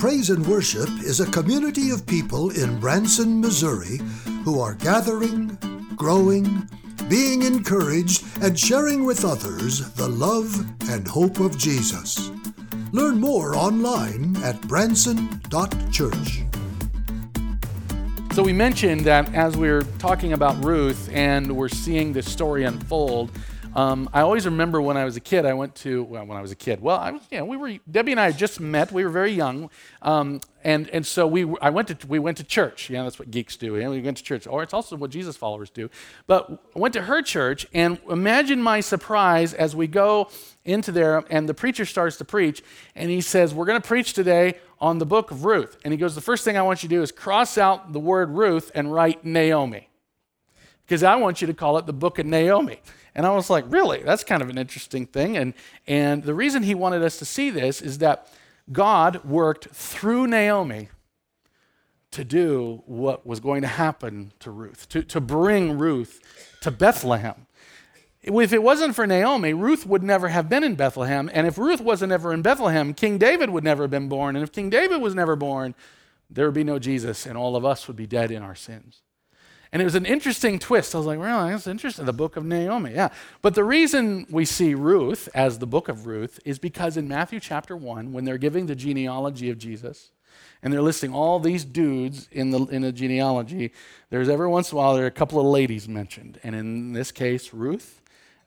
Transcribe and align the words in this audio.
Praise 0.00 0.30
and 0.30 0.46
Worship 0.46 0.88
is 1.04 1.20
a 1.20 1.30
community 1.30 1.90
of 1.90 2.06
people 2.06 2.48
in 2.48 2.80
Branson, 2.80 3.38
Missouri 3.38 4.00
who 4.44 4.58
are 4.58 4.72
gathering, 4.72 5.58
growing, 5.94 6.66
being 7.10 7.42
encouraged, 7.42 8.24
and 8.40 8.58
sharing 8.58 9.04
with 9.04 9.26
others 9.26 9.92
the 9.96 10.08
love 10.08 10.58
and 10.88 11.06
hope 11.06 11.38
of 11.38 11.58
Jesus. 11.58 12.30
Learn 12.92 13.20
more 13.20 13.54
online 13.54 14.36
at 14.42 14.58
branson.church. 14.62 16.44
So, 18.32 18.42
we 18.42 18.54
mentioned 18.54 19.02
that 19.02 19.34
as 19.34 19.54
we 19.58 19.68
we're 19.68 19.82
talking 19.98 20.32
about 20.32 20.64
Ruth 20.64 21.10
and 21.12 21.54
we're 21.54 21.68
seeing 21.68 22.14
this 22.14 22.32
story 22.32 22.64
unfold, 22.64 23.32
um, 23.74 24.10
I 24.12 24.22
always 24.22 24.46
remember 24.46 24.82
when 24.82 24.96
I 24.96 25.04
was 25.04 25.16
a 25.16 25.20
kid, 25.20 25.46
I 25.46 25.52
went 25.54 25.74
to, 25.76 26.02
well, 26.04 26.24
when 26.26 26.36
I 26.36 26.42
was 26.42 26.50
a 26.50 26.56
kid, 26.56 26.80
well, 26.80 26.98
I 26.98 27.12
was, 27.12 27.22
you 27.30 27.38
know, 27.38 27.44
we 27.44 27.56
were, 27.56 27.78
Debbie 27.90 28.12
and 28.12 28.20
I 28.20 28.26
had 28.26 28.38
just 28.38 28.60
met, 28.60 28.90
we 28.90 29.04
were 29.04 29.10
very 29.10 29.32
young, 29.32 29.70
um, 30.02 30.40
and, 30.64 30.88
and 30.90 31.06
so 31.06 31.26
we, 31.26 31.46
I 31.62 31.70
went 31.70 31.88
to, 31.88 32.06
we 32.06 32.18
went 32.18 32.36
to 32.38 32.44
church. 32.44 32.90
Yeah, 32.90 33.04
that's 33.04 33.18
what 33.18 33.30
geeks 33.30 33.56
do. 33.56 33.76
You 33.76 33.82
know, 33.82 33.90
we 33.90 34.00
went 34.00 34.16
to 34.16 34.22
church, 34.22 34.46
or 34.46 34.62
it's 34.62 34.74
also 34.74 34.96
what 34.96 35.10
Jesus 35.10 35.36
followers 35.36 35.70
do. 35.70 35.88
But 36.26 36.50
I 36.74 36.78
went 36.78 36.94
to 36.94 37.02
her 37.02 37.22
church, 37.22 37.66
and 37.72 37.98
imagine 38.08 38.62
my 38.62 38.80
surprise 38.80 39.54
as 39.54 39.76
we 39.76 39.86
go 39.86 40.28
into 40.64 40.92
there, 40.92 41.24
and 41.30 41.48
the 41.48 41.54
preacher 41.54 41.84
starts 41.84 42.16
to 42.18 42.24
preach, 42.24 42.62
and 42.94 43.10
he 43.10 43.20
says, 43.20 43.54
We're 43.54 43.66
going 43.66 43.80
to 43.80 43.86
preach 43.86 44.12
today 44.12 44.58
on 44.80 44.98
the 44.98 45.06
book 45.06 45.30
of 45.30 45.44
Ruth. 45.44 45.76
And 45.84 45.92
he 45.92 45.98
goes, 45.98 46.14
The 46.14 46.20
first 46.20 46.44
thing 46.44 46.56
I 46.56 46.62
want 46.62 46.82
you 46.82 46.88
to 46.88 46.94
do 46.94 47.02
is 47.02 47.12
cross 47.12 47.58
out 47.58 47.92
the 47.92 48.00
word 48.00 48.30
Ruth 48.30 48.70
and 48.74 48.92
write 48.92 49.24
Naomi, 49.24 49.89
because 50.90 51.04
I 51.04 51.14
want 51.14 51.40
you 51.40 51.46
to 51.46 51.54
call 51.54 51.78
it 51.78 51.86
the 51.86 51.92
book 51.92 52.18
of 52.18 52.26
Naomi. 52.26 52.80
And 53.14 53.24
I 53.24 53.30
was 53.30 53.48
like, 53.48 53.64
really? 53.68 54.02
That's 54.02 54.24
kind 54.24 54.42
of 54.42 54.50
an 54.50 54.58
interesting 54.58 55.06
thing. 55.06 55.36
And, 55.36 55.54
and 55.86 56.24
the 56.24 56.34
reason 56.34 56.64
he 56.64 56.74
wanted 56.74 57.04
us 57.04 57.16
to 57.20 57.24
see 57.24 57.48
this 57.48 57.80
is 57.80 57.98
that 57.98 58.26
God 58.72 59.24
worked 59.24 59.68
through 59.72 60.26
Naomi 60.26 60.88
to 62.10 62.24
do 62.24 62.82
what 62.86 63.24
was 63.24 63.38
going 63.38 63.62
to 63.62 63.68
happen 63.68 64.32
to 64.40 64.50
Ruth, 64.50 64.88
to, 64.88 65.04
to 65.04 65.20
bring 65.20 65.78
Ruth 65.78 66.20
to 66.62 66.72
Bethlehem. 66.72 67.46
If 68.20 68.52
it 68.52 68.60
wasn't 68.64 68.96
for 68.96 69.06
Naomi, 69.06 69.54
Ruth 69.54 69.86
would 69.86 70.02
never 70.02 70.26
have 70.26 70.48
been 70.48 70.64
in 70.64 70.74
Bethlehem. 70.74 71.30
And 71.32 71.46
if 71.46 71.56
Ruth 71.56 71.80
wasn't 71.80 72.10
ever 72.10 72.32
in 72.32 72.42
Bethlehem, 72.42 72.94
King 72.94 73.16
David 73.16 73.50
would 73.50 73.62
never 73.62 73.84
have 73.84 73.92
been 73.92 74.08
born. 74.08 74.34
And 74.34 74.42
if 74.42 74.50
King 74.50 74.70
David 74.70 75.00
was 75.00 75.14
never 75.14 75.36
born, 75.36 75.76
there 76.28 76.46
would 76.46 76.54
be 76.54 76.64
no 76.64 76.80
Jesus, 76.80 77.26
and 77.26 77.38
all 77.38 77.54
of 77.54 77.64
us 77.64 77.86
would 77.86 77.96
be 77.96 78.08
dead 78.08 78.32
in 78.32 78.42
our 78.42 78.56
sins. 78.56 79.02
And 79.72 79.80
it 79.80 79.84
was 79.84 79.94
an 79.94 80.06
interesting 80.06 80.58
twist. 80.58 80.94
I 80.94 80.98
was 80.98 81.06
like, 81.06 81.18
well, 81.18 81.46
that's 81.46 81.66
interesting. 81.66 82.04
The 82.04 82.12
book 82.12 82.36
of 82.36 82.44
Naomi, 82.44 82.92
yeah. 82.92 83.10
But 83.40 83.54
the 83.54 83.62
reason 83.62 84.26
we 84.28 84.44
see 84.44 84.74
Ruth 84.74 85.28
as 85.32 85.58
the 85.58 85.66
book 85.66 85.88
of 85.88 86.06
Ruth 86.06 86.40
is 86.44 86.58
because 86.58 86.96
in 86.96 87.06
Matthew 87.06 87.38
chapter 87.38 87.76
1, 87.76 88.12
when 88.12 88.24
they're 88.24 88.38
giving 88.38 88.66
the 88.66 88.74
genealogy 88.74 89.48
of 89.48 89.58
Jesus, 89.58 90.10
and 90.62 90.72
they're 90.72 90.82
listing 90.82 91.14
all 91.14 91.38
these 91.38 91.64
dudes 91.64 92.28
in 92.32 92.50
the, 92.50 92.66
in 92.66 92.82
the 92.82 92.92
genealogy, 92.92 93.72
there's 94.10 94.28
every 94.28 94.48
once 94.48 94.72
in 94.72 94.76
a 94.76 94.80
while 94.80 94.94
there 94.94 95.04
are 95.04 95.08
a 95.08 95.12
couple 95.12 95.40
of 95.40 95.46
ladies 95.46 95.88
mentioned. 95.88 96.38
And 96.42 96.54
in 96.54 96.92
this 96.92 97.12
case, 97.12 97.54
Ruth 97.54 98.02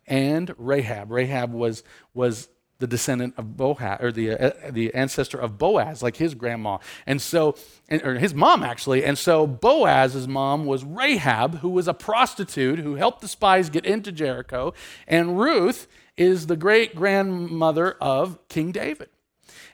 and 0.06 0.54
Rahab. 0.58 1.12
Rahab 1.12 1.54
was, 1.54 1.84
was 2.14 2.50
the 2.80 2.88
descendant 2.88 3.34
of 3.38 3.56
Boaz, 3.56 4.00
or 4.02 4.12
the, 4.12 4.32
uh, 4.32 4.52
the 4.70 4.94
ancestor 4.94 5.38
of 5.38 5.58
Boaz, 5.58 6.04
like 6.04 6.18
his 6.18 6.34
grandma. 6.34 6.80
And 7.06 7.22
so, 7.22 7.56
or 7.90 8.16
his 8.16 8.34
mom 8.34 8.64
actually. 8.64 9.06
And 9.06 9.18
so 9.18 9.48
Boaz's 9.48 10.28
mom 10.28 10.66
was 10.66 10.84
Rahab, 10.84 11.60
who 11.60 11.70
was 11.70 11.88
a 11.88 11.94
prostitute 11.94 12.80
who 12.80 12.96
helped 12.96 13.22
the 13.22 13.28
spies 13.28 13.70
get 13.70 13.86
into 13.86 14.12
Jericho. 14.12 14.74
And 15.08 15.40
Ruth 15.40 15.88
is 16.18 16.48
the 16.48 16.58
great 16.58 16.96
grandmother 16.96 17.94
of 18.02 18.38
King 18.50 18.72
David. 18.72 19.10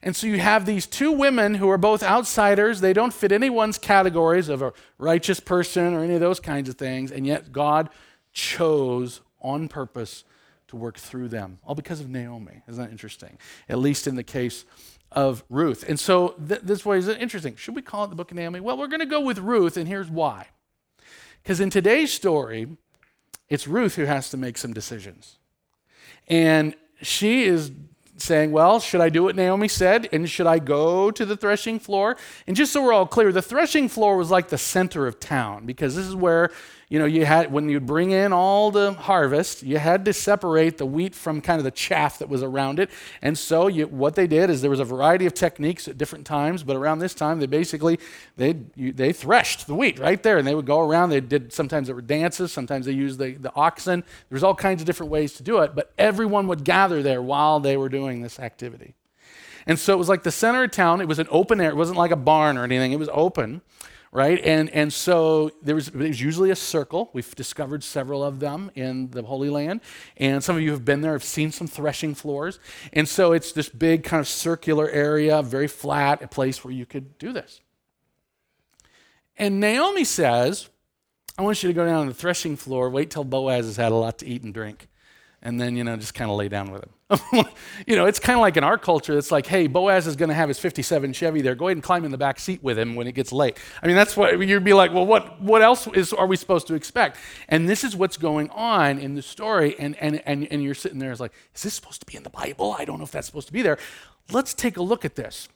And 0.01 0.15
so 0.15 0.27
you 0.27 0.39
have 0.39 0.65
these 0.65 0.85
two 0.85 1.11
women 1.11 1.55
who 1.55 1.69
are 1.69 1.77
both 1.77 2.03
outsiders. 2.03 2.79
They 2.79 2.93
don't 2.93 3.13
fit 3.13 3.31
anyone's 3.31 3.77
categories 3.77 4.47
of 4.47 4.61
a 4.61 4.73
righteous 4.97 5.39
person 5.39 5.93
or 5.93 6.03
any 6.03 6.13
of 6.13 6.21
those 6.21 6.39
kinds 6.39 6.69
of 6.69 6.75
things. 6.75 7.11
And 7.11 7.27
yet 7.27 7.51
God 7.51 7.89
chose 8.31 9.21
on 9.41 9.67
purpose 9.67 10.23
to 10.69 10.75
work 10.75 10.97
through 10.97 11.27
them, 11.27 11.59
all 11.65 11.75
because 11.75 11.99
of 11.99 12.09
Naomi. 12.09 12.61
Isn't 12.67 12.83
that 12.83 12.91
interesting? 12.91 13.37
At 13.67 13.79
least 13.79 14.07
in 14.07 14.15
the 14.15 14.23
case 14.23 14.65
of 15.11 15.43
Ruth. 15.49 15.83
And 15.87 15.99
so 15.99 16.29
th- 16.47 16.61
this 16.61 16.85
way 16.85 16.97
is 16.97 17.07
interesting. 17.07 17.55
Should 17.55 17.75
we 17.75 17.81
call 17.81 18.05
it 18.05 18.09
the 18.09 18.15
book 18.15 18.31
of 18.31 18.37
Naomi? 18.37 18.59
Well, 18.59 18.77
we're 18.77 18.87
going 18.87 18.99
to 18.99 19.05
go 19.05 19.21
with 19.21 19.39
Ruth, 19.39 19.77
and 19.77 19.87
here's 19.87 20.09
why. 20.09 20.47
Because 21.41 21.59
in 21.59 21.69
today's 21.69 22.13
story, 22.13 22.67
it's 23.49 23.67
Ruth 23.67 23.95
who 23.95 24.05
has 24.05 24.29
to 24.29 24.37
make 24.37 24.57
some 24.57 24.73
decisions. 24.73 25.37
And 26.27 26.75
she 27.01 27.43
is 27.45 27.71
saying, 28.17 28.51
Well, 28.51 28.79
should 28.79 29.01
I 29.01 29.09
do 29.09 29.23
what 29.23 29.35
Naomi 29.35 29.67
said? 29.67 30.09
And 30.11 30.29
should 30.29 30.45
I 30.45 30.59
go 30.59 31.09
to 31.09 31.25
the 31.25 31.37
threshing 31.37 31.79
floor? 31.79 32.17
And 32.45 32.55
just 32.55 32.71
so 32.71 32.83
we're 32.83 32.93
all 32.93 33.07
clear, 33.07 33.31
the 33.31 33.41
threshing 33.41 33.89
floor 33.89 34.17
was 34.17 34.29
like 34.29 34.49
the 34.49 34.57
center 34.57 35.07
of 35.07 35.19
town 35.19 35.65
because 35.65 35.95
this 35.95 36.05
is 36.05 36.15
where 36.15 36.51
you 36.89 36.97
know, 36.97 37.05
you 37.05 37.23
had 37.23 37.51
when 37.51 37.69
you 37.69 37.79
bring 37.79 38.09
in 38.09 38.33
all 38.33 38.71
the 38.71 38.93
harvest, 38.93 39.61
you 39.61 39.77
had 39.77 40.05
to 40.05 40.13
separate 40.13 40.79
the 40.79 40.87
wheat 40.87 41.13
from 41.13 41.39
kind 41.39 41.59
of 41.59 41.63
the 41.63 41.71
chaff 41.71 42.17
that 42.17 42.29
was 42.29 42.41
around 42.41 42.79
it. 42.79 42.89
And 43.21 43.37
so, 43.37 43.67
you, 43.67 43.85
what 43.87 44.15
they 44.15 44.25
did 44.25 44.49
is 44.49 44.61
there 44.61 44.71
was 44.71 44.79
a 44.79 44.85
variety 44.85 45.27
of 45.27 45.35
techniques 45.35 45.87
at 45.87 45.99
different 45.99 46.25
times, 46.25 46.63
but 46.63 46.75
around 46.75 46.97
this 46.97 47.13
time, 47.13 47.39
they 47.39 47.45
basically 47.45 47.99
they 48.37 48.53
they 48.75 49.13
threshed 49.13 49.67
the 49.67 49.75
wheat 49.75 49.99
right 49.99 50.21
there, 50.23 50.39
and 50.39 50.47
they 50.47 50.55
would 50.55 50.65
go 50.65 50.79
around. 50.79 51.11
They 51.11 51.21
did 51.21 51.53
sometimes 51.53 51.87
there 51.87 51.95
were 51.95 52.01
dances, 52.01 52.51
sometimes 52.51 52.87
they 52.87 52.91
used 52.93 53.19
the, 53.19 53.33
the 53.33 53.53
oxen. 53.55 54.01
There 54.01 54.35
was 54.35 54.43
all 54.43 54.55
kinds 54.55 54.81
of 54.81 54.87
different 54.87 55.11
ways 55.11 55.33
to 55.33 55.43
do 55.43 55.59
it, 55.59 55.75
but 55.75 55.93
everyone 55.99 56.47
would 56.47 56.63
gather 56.63 57.03
there 57.03 57.21
while 57.21 57.59
they 57.59 57.77
were 57.77 57.89
doing 57.89 58.23
this 58.23 58.39
activity. 58.39 58.95
And 59.67 59.77
so 59.77 59.93
it 59.93 59.97
was 59.97 60.09
like 60.09 60.23
the 60.23 60.31
center 60.31 60.63
of 60.63 60.71
town. 60.71 61.01
It 61.01 61.07
was 61.07 61.19
an 61.19 61.27
open 61.29 61.61
air. 61.61 61.69
It 61.69 61.75
wasn't 61.75 61.99
like 61.99 62.09
a 62.09 62.15
barn 62.15 62.57
or 62.57 62.63
anything. 62.63 62.91
It 62.93 62.97
was 62.99 63.09
open 63.13 63.61
right? 64.11 64.39
And, 64.43 64.69
and 64.71 64.91
so 64.91 65.51
there 65.61 65.75
was, 65.75 65.87
there 65.87 66.07
was 66.07 66.21
usually 66.21 66.49
a 66.49 66.55
circle. 66.55 67.09
We've 67.13 67.35
discovered 67.35 67.83
several 67.83 68.23
of 68.23 68.39
them 68.39 68.71
in 68.75 69.11
the 69.11 69.21
Holy 69.21 69.49
Land. 69.49 69.81
And 70.17 70.43
some 70.43 70.55
of 70.55 70.61
you 70.61 70.71
have 70.71 70.85
been 70.85 71.01
there, 71.01 71.13
have 71.13 71.23
seen 71.23 71.51
some 71.51 71.67
threshing 71.67 72.15
floors. 72.15 72.59
And 72.93 73.07
so 73.07 73.33
it's 73.33 73.51
this 73.51 73.69
big 73.69 74.03
kind 74.03 74.19
of 74.19 74.27
circular 74.27 74.89
area, 74.89 75.41
very 75.41 75.67
flat, 75.67 76.21
a 76.23 76.27
place 76.27 76.63
where 76.63 76.73
you 76.73 76.85
could 76.85 77.17
do 77.17 77.33
this. 77.33 77.61
And 79.37 79.59
Naomi 79.59 80.03
says, 80.03 80.69
I 81.37 81.43
want 81.43 81.63
you 81.63 81.69
to 81.69 81.73
go 81.73 81.85
down 81.85 82.07
to 82.07 82.13
the 82.13 82.19
threshing 82.19 82.57
floor, 82.57 82.89
wait 82.89 83.09
till 83.11 83.23
Boaz 83.23 83.65
has 83.65 83.77
had 83.77 83.91
a 83.91 83.95
lot 83.95 84.17
to 84.19 84.25
eat 84.25 84.43
and 84.43 84.53
drink 84.53 84.89
and 85.41 85.59
then 85.59 85.75
you 85.75 85.83
know 85.83 85.95
just 85.95 86.13
kind 86.13 86.29
of 86.29 86.37
lay 86.37 86.49
down 86.49 86.71
with 86.71 86.83
him 86.83 86.91
you 87.87 87.95
know 87.95 88.05
it's 88.05 88.19
kind 88.19 88.37
of 88.37 88.41
like 88.41 88.55
in 88.55 88.63
our 88.63 88.77
culture 88.77 89.17
it's 89.17 89.31
like 89.31 89.47
hey 89.47 89.65
boaz 89.65 90.05
is 90.05 90.15
going 90.15 90.29
to 90.29 90.35
have 90.35 90.47
his 90.47 90.59
57 90.59 91.13
chevy 91.13 91.41
there. 91.41 91.55
Go 91.55 91.67
ahead 91.67 91.77
and 91.77 91.83
climb 91.83 92.05
in 92.05 92.11
the 92.11 92.17
back 92.17 92.39
seat 92.39 92.61
with 92.63 92.77
him 92.77 92.95
when 92.95 93.07
it 93.07 93.13
gets 93.13 93.31
late. 93.31 93.57
I 93.81 93.87
mean 93.87 93.95
that's 93.95 94.15
what 94.15 94.39
you'd 94.39 94.63
be 94.63 94.73
like 94.73 94.93
well 94.93 95.05
what 95.05 95.41
what 95.41 95.61
else 95.61 95.87
is 95.87 96.13
are 96.13 96.27
we 96.27 96.35
supposed 96.35 96.67
to 96.67 96.75
expect? 96.75 97.17
And 97.47 97.67
this 97.67 97.83
is 97.83 97.95
what's 97.95 98.17
going 98.17 98.49
on 98.51 98.99
in 98.99 99.15
the 99.15 99.23
story 99.23 99.75
and 99.79 99.95
and 99.97 100.21
and, 100.25 100.47
and 100.51 100.63
you're 100.63 100.75
sitting 100.75 100.99
there 100.99 101.11
as 101.11 101.19
like 101.19 101.33
is 101.55 101.63
this 101.63 101.73
supposed 101.73 102.01
to 102.01 102.05
be 102.05 102.15
in 102.15 102.23
the 102.23 102.29
bible? 102.29 102.75
I 102.77 102.85
don't 102.85 102.99
know 102.99 103.05
if 103.05 103.11
that's 103.11 103.27
supposed 103.27 103.47
to 103.47 103.53
be 103.53 103.63
there. 103.63 103.79
Let's 104.31 104.53
take 104.53 104.77
a 104.77 104.83
look 104.83 105.03
at 105.03 105.15
this 105.15 105.49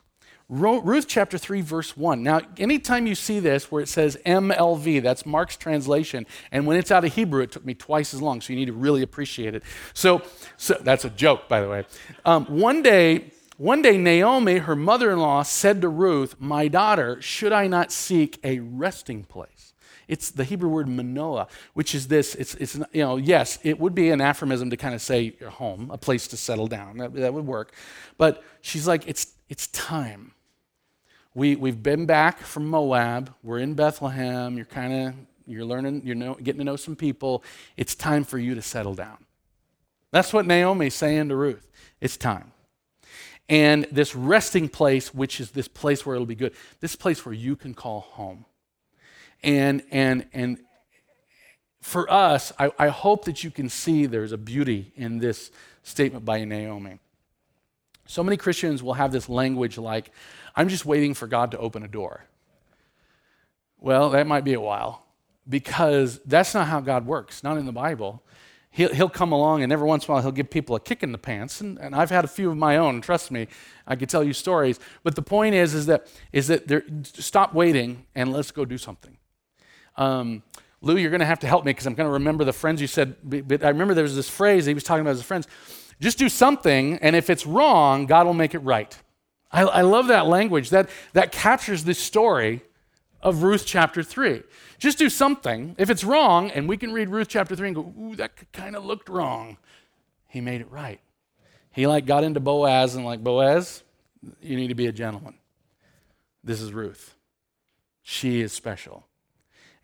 Ruth 0.60 1.08
chapter 1.08 1.36
3, 1.36 1.62
verse 1.62 1.96
1. 1.96 2.22
Now, 2.22 2.40
anytime 2.56 3.06
you 3.06 3.14
see 3.14 3.40
this 3.40 3.72
where 3.72 3.82
it 3.82 3.88
says 3.88 4.16
MLV, 4.24 5.02
that's 5.02 5.26
Mark's 5.26 5.56
translation, 5.56 6.26
and 6.52 6.66
when 6.66 6.76
it's 6.76 6.92
out 6.92 7.04
of 7.04 7.14
Hebrew, 7.14 7.42
it 7.42 7.50
took 7.50 7.64
me 7.64 7.74
twice 7.74 8.14
as 8.14 8.22
long, 8.22 8.40
so 8.40 8.52
you 8.52 8.58
need 8.58 8.66
to 8.66 8.72
really 8.72 9.02
appreciate 9.02 9.54
it. 9.54 9.64
So, 9.94 10.22
so 10.56 10.74
that's 10.80 11.04
a 11.04 11.10
joke, 11.10 11.48
by 11.48 11.60
the 11.60 11.68
way. 11.68 11.84
Um, 12.24 12.44
one 12.46 12.82
day, 12.82 13.32
one 13.56 13.82
day, 13.82 13.98
Naomi, 13.98 14.58
her 14.58 14.76
mother 14.76 15.10
in 15.10 15.18
law, 15.18 15.42
said 15.42 15.80
to 15.80 15.88
Ruth, 15.88 16.36
My 16.38 16.68
daughter, 16.68 17.20
should 17.20 17.52
I 17.52 17.66
not 17.66 17.90
seek 17.90 18.38
a 18.44 18.60
resting 18.60 19.24
place? 19.24 19.72
It's 20.06 20.30
the 20.30 20.44
Hebrew 20.44 20.68
word 20.68 20.88
manoah, 20.88 21.48
which 21.72 21.94
is 21.94 22.08
this. 22.08 22.34
It's, 22.34 22.54
it's 22.56 22.76
you 22.92 23.02
know, 23.02 23.16
yes, 23.16 23.58
it 23.62 23.80
would 23.80 23.94
be 23.94 24.10
an 24.10 24.20
aphorism 24.20 24.70
to 24.70 24.76
kind 24.76 24.94
of 24.94 25.00
say 25.00 25.34
your 25.40 25.50
home, 25.50 25.90
a 25.90 25.98
place 25.98 26.28
to 26.28 26.36
settle 26.36 26.66
down. 26.66 26.98
That, 26.98 27.14
that 27.14 27.34
would 27.34 27.46
work. 27.46 27.72
But 28.18 28.44
she's 28.60 28.86
like, 28.86 29.08
it's, 29.08 29.32
it's 29.48 29.66
time. 29.68 30.33
We, 31.34 31.56
we've 31.56 31.82
been 31.82 32.06
back 32.06 32.38
from 32.38 32.68
Moab. 32.68 33.34
We're 33.42 33.58
in 33.58 33.74
Bethlehem. 33.74 34.56
You're 34.56 34.66
kind 34.66 34.92
of, 35.08 35.14
you're 35.46 35.64
learning, 35.64 36.02
you're 36.04 36.14
know, 36.14 36.34
getting 36.34 36.60
to 36.60 36.64
know 36.64 36.76
some 36.76 36.94
people. 36.94 37.42
It's 37.76 37.96
time 37.96 38.22
for 38.22 38.38
you 38.38 38.54
to 38.54 38.62
settle 38.62 38.94
down. 38.94 39.18
That's 40.12 40.32
what 40.32 40.46
Naomi's 40.46 40.94
saying 40.94 41.30
to 41.30 41.36
Ruth. 41.36 41.68
It's 42.00 42.16
time. 42.16 42.52
And 43.48 43.86
this 43.90 44.14
resting 44.14 44.68
place, 44.68 45.12
which 45.12 45.40
is 45.40 45.50
this 45.50 45.66
place 45.66 46.06
where 46.06 46.14
it'll 46.14 46.24
be 46.24 46.36
good, 46.36 46.54
this 46.78 46.94
place 46.94 47.26
where 47.26 47.34
you 47.34 47.56
can 47.56 47.74
call 47.74 48.00
home. 48.00 48.44
And, 49.42 49.82
and, 49.90 50.26
and 50.32 50.60
for 51.82 52.10
us, 52.10 52.52
I, 52.60 52.70
I 52.78 52.88
hope 52.88 53.24
that 53.24 53.42
you 53.42 53.50
can 53.50 53.68
see 53.68 54.06
there's 54.06 54.32
a 54.32 54.38
beauty 54.38 54.92
in 54.94 55.18
this 55.18 55.50
statement 55.82 56.24
by 56.24 56.44
Naomi. 56.44 57.00
So 58.06 58.22
many 58.22 58.36
Christians 58.36 58.82
will 58.82 58.94
have 58.94 59.12
this 59.12 59.28
language 59.28 59.78
like, 59.78 60.10
I'm 60.56 60.68
just 60.68 60.84
waiting 60.84 61.14
for 61.14 61.26
God 61.26 61.50
to 61.52 61.58
open 61.58 61.82
a 61.82 61.88
door. 61.88 62.24
Well, 63.78 64.10
that 64.10 64.26
might 64.26 64.44
be 64.44 64.54
a 64.54 64.60
while 64.60 65.04
because 65.48 66.20
that's 66.24 66.54
not 66.54 66.68
how 66.68 66.80
God 66.80 67.06
works, 67.06 67.42
not 67.42 67.58
in 67.58 67.66
the 67.66 67.72
Bible. 67.72 68.22
he'll, 68.74 68.92
he'll 68.92 69.08
come 69.08 69.30
along 69.32 69.62
and 69.62 69.72
every 69.72 69.86
once 69.86 70.04
in 70.04 70.10
a 70.10 70.14
while 70.14 70.22
he'll 70.22 70.32
give 70.32 70.50
people 70.50 70.74
a 70.74 70.80
kick 70.80 71.02
in 71.02 71.12
the 71.12 71.18
pants. 71.18 71.60
And, 71.60 71.78
and 71.78 71.94
I've 71.94 72.10
had 72.10 72.24
a 72.24 72.28
few 72.28 72.50
of 72.50 72.56
my 72.56 72.76
own, 72.76 73.00
trust 73.00 73.30
me, 73.30 73.46
I 73.86 73.94
could 73.96 74.08
tell 74.08 74.24
you 74.24 74.32
stories. 74.32 74.80
But 75.04 75.14
the 75.14 75.22
point 75.22 75.54
is, 75.54 75.74
is 75.74 75.86
that, 75.86 76.08
is 76.32 76.48
that 76.48 76.66
there, 76.66 76.82
stop 77.04 77.54
waiting 77.54 78.04
and 78.14 78.32
let's 78.32 78.50
go 78.50 78.64
do 78.64 78.76
something. 78.76 79.16
Um, 79.96 80.42
Lou, 80.80 80.96
you're 80.96 81.10
going 81.10 81.20
to 81.20 81.26
have 81.26 81.38
to 81.40 81.46
help 81.46 81.64
me 81.64 81.70
because 81.70 81.86
I'm 81.86 81.94
going 81.94 82.08
to 82.08 82.12
remember 82.14 82.44
the 82.44 82.52
friends 82.52 82.80
you 82.80 82.88
said. 82.88 83.16
But 83.22 83.64
I 83.64 83.68
remember 83.68 83.94
there 83.94 84.02
was 84.02 84.16
this 84.16 84.28
phrase 84.28 84.66
he 84.66 84.74
was 84.74 84.84
talking 84.84 85.02
about 85.02 85.14
his 85.14 85.22
friends. 85.22 85.46
Just 86.04 86.18
do 86.18 86.28
something, 86.28 86.98
and 86.98 87.16
if 87.16 87.30
it's 87.30 87.46
wrong, 87.46 88.04
God 88.04 88.26
will 88.26 88.34
make 88.34 88.54
it 88.54 88.58
right. 88.58 88.94
I, 89.50 89.62
I 89.62 89.80
love 89.80 90.08
that 90.08 90.26
language. 90.26 90.68
That, 90.68 90.90
that 91.14 91.32
captures 91.32 91.84
this 91.84 91.98
story 91.98 92.60
of 93.22 93.42
Ruth 93.42 93.64
chapter 93.64 94.02
3. 94.02 94.42
Just 94.78 94.98
do 94.98 95.08
something. 95.08 95.74
If 95.78 95.88
it's 95.88 96.04
wrong, 96.04 96.50
and 96.50 96.68
we 96.68 96.76
can 96.76 96.92
read 96.92 97.08
Ruth 97.08 97.28
chapter 97.28 97.56
3 97.56 97.68
and 97.68 97.74
go, 97.74 97.94
ooh, 97.98 98.16
that 98.16 98.32
kind 98.52 98.76
of 98.76 98.84
looked 98.84 99.08
wrong, 99.08 99.56
he 100.28 100.42
made 100.42 100.60
it 100.60 100.70
right. 100.70 101.00
He 101.72 101.86
like 101.86 102.04
got 102.04 102.22
into 102.22 102.38
Boaz 102.38 102.94
and 102.94 103.06
like, 103.06 103.24
Boaz, 103.24 103.82
you 104.42 104.56
need 104.56 104.68
to 104.68 104.74
be 104.74 104.88
a 104.88 104.92
gentleman. 104.92 105.36
This 106.42 106.60
is 106.60 106.70
Ruth. 106.74 107.14
She 108.02 108.42
is 108.42 108.52
special. 108.52 109.06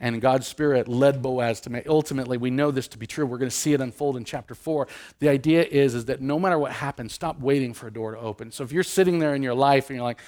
And 0.00 0.20
God's 0.20 0.46
Spirit 0.46 0.88
led 0.88 1.20
Boaz 1.20 1.60
to 1.62 1.70
make. 1.70 1.86
Ultimately, 1.86 2.38
we 2.38 2.50
know 2.50 2.70
this 2.70 2.88
to 2.88 2.98
be 2.98 3.06
true. 3.06 3.26
We're 3.26 3.38
going 3.38 3.50
to 3.50 3.56
see 3.56 3.74
it 3.74 3.80
unfold 3.80 4.16
in 4.16 4.24
chapter 4.24 4.54
four. 4.54 4.88
The 5.18 5.28
idea 5.28 5.62
is, 5.62 5.94
is 5.94 6.06
that 6.06 6.22
no 6.22 6.38
matter 6.38 6.58
what 6.58 6.72
happens, 6.72 7.12
stop 7.12 7.38
waiting 7.38 7.74
for 7.74 7.86
a 7.86 7.92
door 7.92 8.12
to 8.12 8.18
open. 8.18 8.50
So 8.50 8.64
if 8.64 8.72
you're 8.72 8.82
sitting 8.82 9.18
there 9.18 9.34
in 9.34 9.42
your 9.42 9.54
life 9.54 9.90
and 9.90 9.96
you're 9.96 10.04
like, 10.04 10.20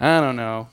I 0.00 0.20
don't 0.20 0.36
know, 0.36 0.68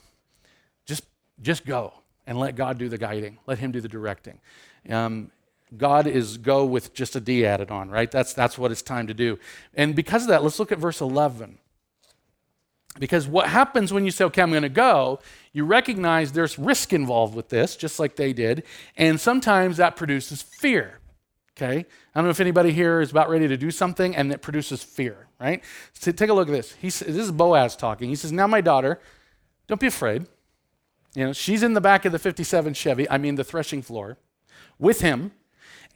just 0.86 1.04
just 1.40 1.64
go 1.64 1.92
and 2.26 2.38
let 2.38 2.56
God 2.56 2.78
do 2.78 2.88
the 2.88 2.98
guiding. 2.98 3.38
Let 3.46 3.58
Him 3.58 3.70
do 3.70 3.80
the 3.80 3.88
directing. 3.88 4.40
Um, 4.88 5.30
God 5.76 6.06
is 6.06 6.38
go 6.38 6.64
with 6.64 6.94
just 6.94 7.14
a 7.14 7.20
D 7.20 7.44
added 7.44 7.70
on, 7.70 7.90
right? 7.90 8.10
That's, 8.10 8.32
that's 8.32 8.56
what 8.56 8.72
it's 8.72 8.82
time 8.82 9.06
to 9.08 9.14
do. 9.14 9.38
And 9.74 9.94
because 9.94 10.22
of 10.22 10.28
that, 10.28 10.42
let's 10.42 10.58
look 10.58 10.72
at 10.72 10.78
verse 10.78 11.00
11. 11.00 11.58
Because 12.98 13.26
what 13.28 13.48
happens 13.48 13.92
when 13.92 14.04
you 14.04 14.10
say, 14.10 14.24
okay, 14.24 14.42
I'm 14.42 14.50
going 14.50 14.62
to 14.62 14.68
go, 14.68 15.20
you 15.52 15.64
recognize 15.64 16.32
there's 16.32 16.58
risk 16.58 16.92
involved 16.92 17.34
with 17.34 17.48
this, 17.48 17.76
just 17.76 18.00
like 18.00 18.16
they 18.16 18.32
did. 18.32 18.64
And 18.96 19.20
sometimes 19.20 19.76
that 19.76 19.96
produces 19.96 20.42
fear. 20.42 20.98
Okay? 21.56 21.78
I 21.78 22.18
don't 22.18 22.24
know 22.24 22.30
if 22.30 22.40
anybody 22.40 22.72
here 22.72 23.00
is 23.00 23.10
about 23.10 23.28
ready 23.28 23.48
to 23.48 23.56
do 23.56 23.70
something 23.70 24.14
and 24.16 24.32
it 24.32 24.42
produces 24.42 24.82
fear, 24.82 25.28
right? 25.40 25.62
So 25.92 26.12
take 26.12 26.30
a 26.30 26.32
look 26.32 26.48
at 26.48 26.52
this. 26.52 26.72
He, 26.72 26.88
this 26.88 27.04
is 27.04 27.32
Boaz 27.32 27.76
talking. 27.76 28.08
He 28.08 28.16
says, 28.16 28.32
Now, 28.32 28.46
my 28.46 28.60
daughter, 28.60 29.00
don't 29.66 29.80
be 29.80 29.88
afraid. 29.88 30.26
You 31.14 31.26
know, 31.26 31.32
she's 31.32 31.62
in 31.62 31.74
the 31.74 31.80
back 31.80 32.04
of 32.04 32.12
the 32.12 32.18
57 32.18 32.74
Chevy, 32.74 33.10
I 33.10 33.18
mean 33.18 33.34
the 33.34 33.44
threshing 33.44 33.82
floor, 33.82 34.18
with 34.78 35.00
him. 35.00 35.32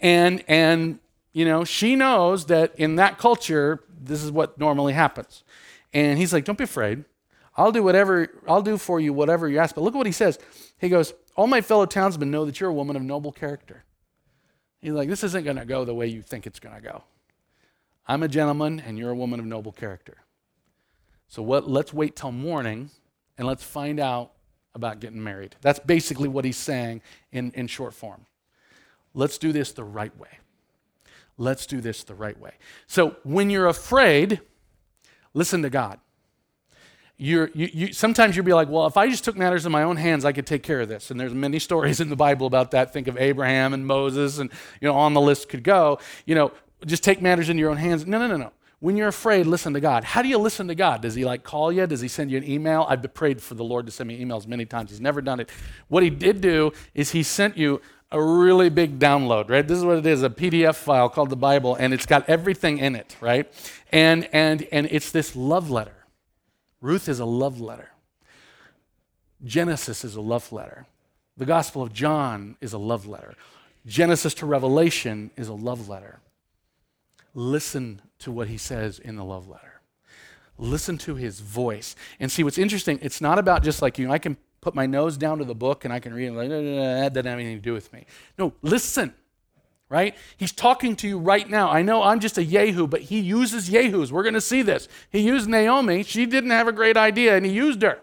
And 0.01 0.43
and 0.49 0.99
you 1.33 1.45
know, 1.45 1.65
she 1.65 1.97
knows 1.97 2.47
that 2.47 2.75
in 2.77 2.97
that 2.97 3.19
culture, 3.19 3.85
this 3.89 4.23
is 4.23 4.31
what 4.31 4.59
normally 4.59 4.93
happens. 4.93 5.45
And 5.93 6.19
he's 6.19 6.33
like, 6.33 6.45
Don't 6.45 6.59
be 6.59 6.65
afraid. 6.65 7.05
I'll 7.57 7.73
do 7.73 7.83
whatever, 7.83 8.29
I'll 8.49 8.63
do 8.63 8.79
for 8.79 8.99
you 8.99 9.13
whatever 9.13 9.49
you 9.49 9.59
ask. 9.59 9.75
But 9.75 9.83
look 9.83 9.95
at 9.95 9.99
what 9.99 10.07
he 10.07 10.13
says. 10.13 10.39
He 10.79 10.89
goes, 10.89 11.13
All 11.37 11.47
my 11.47 11.61
fellow 11.61 11.87
townsmen 11.87 12.31
know 12.31 12.45
that 12.45 12.61
you're 12.61 12.71
a 12.71 12.75
woman 12.75 12.97
of 12.97 13.03
noble 13.03 13.33
character. 13.33 13.85
He's 14.81 14.93
like, 14.93 15.09
This 15.09 15.23
isn't 15.25 15.45
going 15.45 15.57
to 15.57 15.65
go 15.65 15.85
the 15.85 15.95
way 15.95 16.07
you 16.07 16.23
think 16.23 16.47
it's 16.47 16.61
going 16.61 16.75
to 16.75 16.81
go. 16.81 17.05
I'm 18.07 18.23
a 18.23 18.29
gentleman 18.29 18.81
and 18.81 18.99
you're 18.99 19.11
a 19.11 19.17
woman 19.17 19.39
of 19.39 19.47
noble 19.47 19.73
character. 19.73 20.19
So 21.29 21.43
what, 21.43 21.69
let's 21.69 21.95
wait 21.95 22.17
till 22.17 22.33
morning 22.33 22.91
and 23.39 23.47
let's 23.47 23.63
find 23.63 24.01
out 24.01 24.33
about 24.75 25.01
getting 25.01 25.23
married. 25.23 25.57
That's 25.61 25.79
basically 25.79 26.29
what 26.29 26.45
he's 26.45 26.57
saying 26.57 27.03
in, 27.31 27.53
in 27.53 27.67
short 27.67 27.95
form. 27.95 28.27
Let's 29.15 29.39
do 29.39 29.53
this 29.53 29.73
the 29.73 29.85
right 29.85 30.17
way. 30.19 30.29
Let's 31.39 31.67
do 31.67 31.81
this 31.81 32.05
the 32.05 32.15
right 32.15 32.39
way. 32.39 32.53
So 32.87 33.17
when 33.23 33.51
you're 33.51 33.67
afraid, 33.67 34.41
listen 35.35 35.63
to 35.63 35.71
God. 35.71 35.99
You're, 37.17 37.51
you, 37.55 37.69
you, 37.73 37.93
sometimes 37.93 38.35
you'll 38.35 38.45
be 38.45 38.55
like, 38.55 38.69
well, 38.69 38.87
if 38.87 38.97
I 38.97 39.09
just 39.09 39.23
took 39.23 39.37
matters 39.37 39.65
in 39.65 39.71
my 39.71 39.85
own 39.85 39.97
hands, 39.97 40.25
I 40.25 40.33
could 40.33 40.47
take 40.47 40.63
care 40.63 40.81
of 40.81 40.89
this. 40.89 41.11
And 41.11 41.21
there's 41.21 41.35
many 41.35 41.59
stories 41.59 42.01
in 42.01 42.09
the 42.09 42.17
Bible 42.17 42.47
about 42.47 42.73
that. 42.73 42.93
Think 42.93 43.07
of 43.07 43.17
Abraham 43.17 43.75
and 43.75 43.87
Moses, 43.87 44.39
and 44.39 44.51
you 44.81 44.89
know, 44.89 44.95
on 44.95 45.15
the 45.15 45.21
list 45.21 45.49
could 45.49 45.63
go. 45.63 46.01
You 46.27 46.35
know, 46.35 46.53
just 46.85 47.05
take 47.05 47.23
matters 47.23 47.49
in 47.49 47.59
your 47.59 47.71
own 47.71 47.77
hands. 47.77 48.07
No, 48.07 48.19
no, 48.19 48.27
no, 48.27 48.37
no. 48.37 48.53
When 48.81 48.97
you're 48.97 49.09
afraid, 49.09 49.47
listen 49.47 49.75
to 49.75 49.81
God. 49.81 50.03
How 50.03 50.23
do 50.23 50.29
you 50.29 50.39
listen 50.39 50.67
to 50.67 50.75
God? 50.75 51.03
Does 51.03 51.15
He 51.15 51.25
like 51.25 51.45
call 51.45 51.71
you? 51.71 51.87
Does 51.87 52.01
He 52.01 52.09
send 52.09 52.33
you 52.33 52.39
an 52.39 52.45
email? 52.45 52.85
I've 52.89 53.15
prayed 53.15 53.41
for 53.41 53.55
the 53.55 53.63
Lord 53.63 53.87
to 53.87 53.93
send 53.93 54.09
me 54.09 54.21
emails 54.21 54.49
many 54.49 54.65
times. 54.65 54.91
He's 54.91 55.01
never 55.01 55.21
done 55.21 55.39
it. 55.39 55.51
What 55.87 56.03
He 56.03 56.11
did 56.11 56.41
do 56.41 56.73
is 56.93 57.13
He 57.13 57.23
sent 57.23 57.57
you 57.57 57.81
a 58.13 58.23
really 58.23 58.69
big 58.69 58.99
download, 58.99 59.51
right? 59.51 59.67
This 59.67 59.79
is 59.79 59.85
what 59.85 59.97
it 59.97 60.07
is, 60.07 60.23
a 60.23 60.31
PDF 60.31 60.77
file 60.77 61.09
called 61.09 61.31
the 61.31 61.37
Bible, 61.37 61.75
and 61.75 61.95
it's 61.95 62.07
got 62.07 62.29
everything 62.29 62.79
in 62.79 62.95
it, 62.95 63.17
right? 63.21 63.53
And 63.91 64.29
and 64.33 64.69
and 64.71 64.87
it's 64.91 65.11
this 65.11 65.35
love 65.35 65.71
letter. 65.71 66.05
Ruth 66.81 67.09
is 67.09 67.21
a 67.21 67.25
love 67.25 67.61
letter. 67.61 67.91
Genesis 69.43 70.05
is 70.05 70.15
a 70.15 70.21
love 70.21 70.53
letter. 70.53 70.87
The 71.37 71.47
Gospel 71.47 71.83
of 71.83 71.93
John 71.93 72.57
is 72.61 72.73
a 72.73 72.79
love 72.79 73.07
letter. 73.07 73.35
Genesis 73.87 74.35
to 74.35 74.47
Revelation 74.47 75.31
is 75.37 75.49
a 75.49 75.55
love 75.55 75.89
letter. 75.89 76.21
Listen 77.35 78.03
to 78.19 78.31
what 78.31 78.49
he 78.49 78.59
says 78.59 78.99
in 78.99 79.17
the 79.17 79.25
love 79.25 79.49
letter. 79.49 79.81
Listen 80.59 80.99
to 80.99 81.15
his 81.15 81.41
voice. 81.41 81.97
And 82.21 82.31
see, 82.31 82.45
what's 82.45 82.59
interesting, 82.59 82.99
it's 83.03 83.21
not 83.21 83.39
about 83.39 83.63
just 83.63 83.81
like, 83.81 83.99
you 83.99 84.07
know, 84.07 84.13
I 84.13 84.19
can 84.19 84.37
put 84.63 84.75
my 84.75 84.87
nose 84.87 85.19
down 85.19 85.37
to 85.39 85.45
the 85.45 85.55
book 85.55 85.85
and 85.85 85.93
I 85.93 86.01
can 86.01 86.15
read 86.15 86.29
it, 86.29 86.33
like, 86.33 86.49
that 86.49 87.13
doesn't 87.13 87.31
have 87.31 87.39
anything 87.39 87.59
to 87.59 87.63
do 87.63 87.75
with 87.75 87.93
me. 87.93 88.07
No, 88.39 88.55
listen, 88.63 89.13
right? 89.91 90.17
He's 90.39 90.53
talking 90.53 90.97
to 90.97 91.09
you 91.09 91.19
right 91.19 91.51
now. 91.51 91.69
I 91.69 91.83
know 91.83 92.03
I'm 92.03 92.21
just 92.21 92.39
a 92.39 92.43
Yehu, 92.43 92.89
but 92.89 93.03
he 93.03 93.19
uses 93.21 93.69
Yehus. 93.69 94.11
We're 94.11 94.23
going 94.23 94.33
to 94.35 94.41
see 94.41 94.63
this. 94.63 94.89
He 95.11 95.19
used 95.19 95.49
Naomi. 95.49 96.05
She 96.05 96.25
didn't 96.25 96.51
have 96.51 96.69
a 96.69 96.73
great 96.73 96.97
idea, 96.97 97.37
and 97.37 97.45
he 97.45 97.53
used 97.53 97.83
her. 97.83 97.99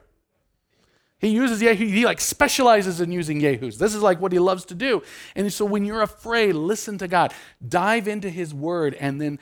He 1.17 1.29
uses 1.29 1.61
Yehu, 1.61 1.75
he 1.75 2.05
like 2.05 2.21
specializes 2.21 3.01
in 3.01 3.11
using 3.11 3.41
Yehus. 3.41 3.77
This 3.77 3.93
is 3.95 4.01
like 4.01 4.21
what 4.21 4.31
he 4.31 4.39
loves 4.39 4.63
to 4.65 4.75
do. 4.75 5.03
And 5.35 5.51
so 5.51 5.65
when 5.65 5.83
you're 5.83 6.01
afraid, 6.01 6.53
listen 6.53 6.97
to 6.99 7.07
God. 7.07 7.33
Dive 7.67 8.07
into 8.07 8.29
his 8.29 8.53
word 8.53 8.93
and 8.95 9.19
then 9.19 9.39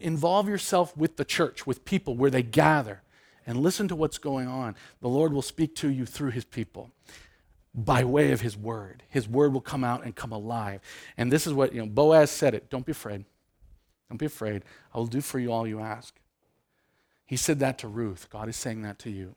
involve 0.00 0.48
yourself 0.48 0.96
with 0.96 1.16
the 1.16 1.24
church, 1.24 1.66
with 1.66 1.84
people 1.84 2.16
where 2.16 2.30
they 2.30 2.42
gather, 2.42 3.02
and 3.46 3.60
listen 3.60 3.88
to 3.88 3.96
what's 3.96 4.18
going 4.18 4.48
on. 4.48 4.74
The 5.00 5.08
Lord 5.08 5.32
will 5.32 5.42
speak 5.42 5.74
to 5.76 5.88
you 5.88 6.04
through 6.04 6.30
his 6.30 6.44
people 6.44 6.90
by 7.74 8.04
way 8.04 8.32
of 8.32 8.40
his 8.40 8.56
word. 8.56 9.02
His 9.08 9.28
word 9.28 9.52
will 9.52 9.60
come 9.60 9.84
out 9.84 10.04
and 10.04 10.14
come 10.14 10.32
alive. 10.32 10.80
And 11.16 11.30
this 11.30 11.46
is 11.46 11.52
what, 11.52 11.74
you 11.74 11.80
know, 11.80 11.86
Boaz 11.86 12.30
said 12.30 12.54
it. 12.54 12.70
Don't 12.70 12.86
be 12.86 12.92
afraid. 12.92 13.24
Don't 14.08 14.18
be 14.18 14.26
afraid. 14.26 14.64
I 14.94 14.98
will 14.98 15.06
do 15.06 15.20
for 15.20 15.38
you 15.38 15.52
all 15.52 15.66
you 15.66 15.80
ask. 15.80 16.14
He 17.26 17.36
said 17.36 17.58
that 17.58 17.78
to 17.78 17.88
Ruth. 17.88 18.28
God 18.30 18.48
is 18.48 18.56
saying 18.56 18.82
that 18.82 18.98
to 19.00 19.10
you. 19.10 19.34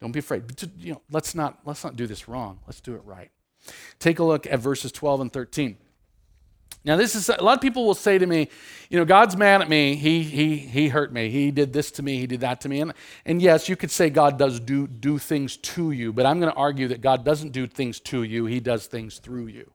Don't 0.00 0.12
be 0.12 0.18
afraid. 0.18 0.46
But, 0.46 0.62
you 0.78 0.92
know, 0.92 1.02
let's 1.10 1.34
not 1.34 1.60
let's 1.64 1.82
not 1.82 1.96
do 1.96 2.06
this 2.06 2.28
wrong. 2.28 2.60
Let's 2.66 2.80
do 2.80 2.94
it 2.94 3.02
right. 3.04 3.30
Take 3.98 4.18
a 4.18 4.24
look 4.24 4.46
at 4.46 4.60
verses 4.60 4.92
12 4.92 5.20
and 5.22 5.32
13. 5.32 5.78
Now, 6.84 6.96
this 6.96 7.14
is 7.14 7.28
a 7.28 7.42
lot 7.42 7.54
of 7.54 7.60
people 7.60 7.86
will 7.86 7.94
say 7.94 8.18
to 8.18 8.26
me, 8.26 8.48
you 8.90 8.98
know, 8.98 9.04
God's 9.04 9.36
mad 9.36 9.62
at 9.62 9.68
me. 9.68 9.96
He 9.96 10.22
he 10.22 10.56
he 10.56 10.88
hurt 10.88 11.12
me. 11.12 11.30
He 11.30 11.50
did 11.50 11.72
this 11.72 11.90
to 11.92 12.02
me. 12.02 12.18
He 12.18 12.26
did 12.26 12.40
that 12.40 12.60
to 12.62 12.68
me. 12.68 12.80
And 12.80 12.92
and 13.24 13.40
yes, 13.40 13.68
you 13.68 13.76
could 13.76 13.90
say 13.90 14.10
God 14.10 14.38
does 14.38 14.60
do 14.60 14.86
do 14.86 15.18
things 15.18 15.56
to 15.56 15.90
you, 15.90 16.12
but 16.12 16.26
I'm 16.26 16.40
going 16.40 16.52
to 16.52 16.58
argue 16.58 16.88
that 16.88 17.00
God 17.00 17.24
doesn't 17.24 17.52
do 17.52 17.66
things 17.66 18.00
to 18.00 18.22
you. 18.22 18.46
He 18.46 18.60
does 18.60 18.86
things 18.86 19.18
through 19.18 19.46
you. 19.46 19.70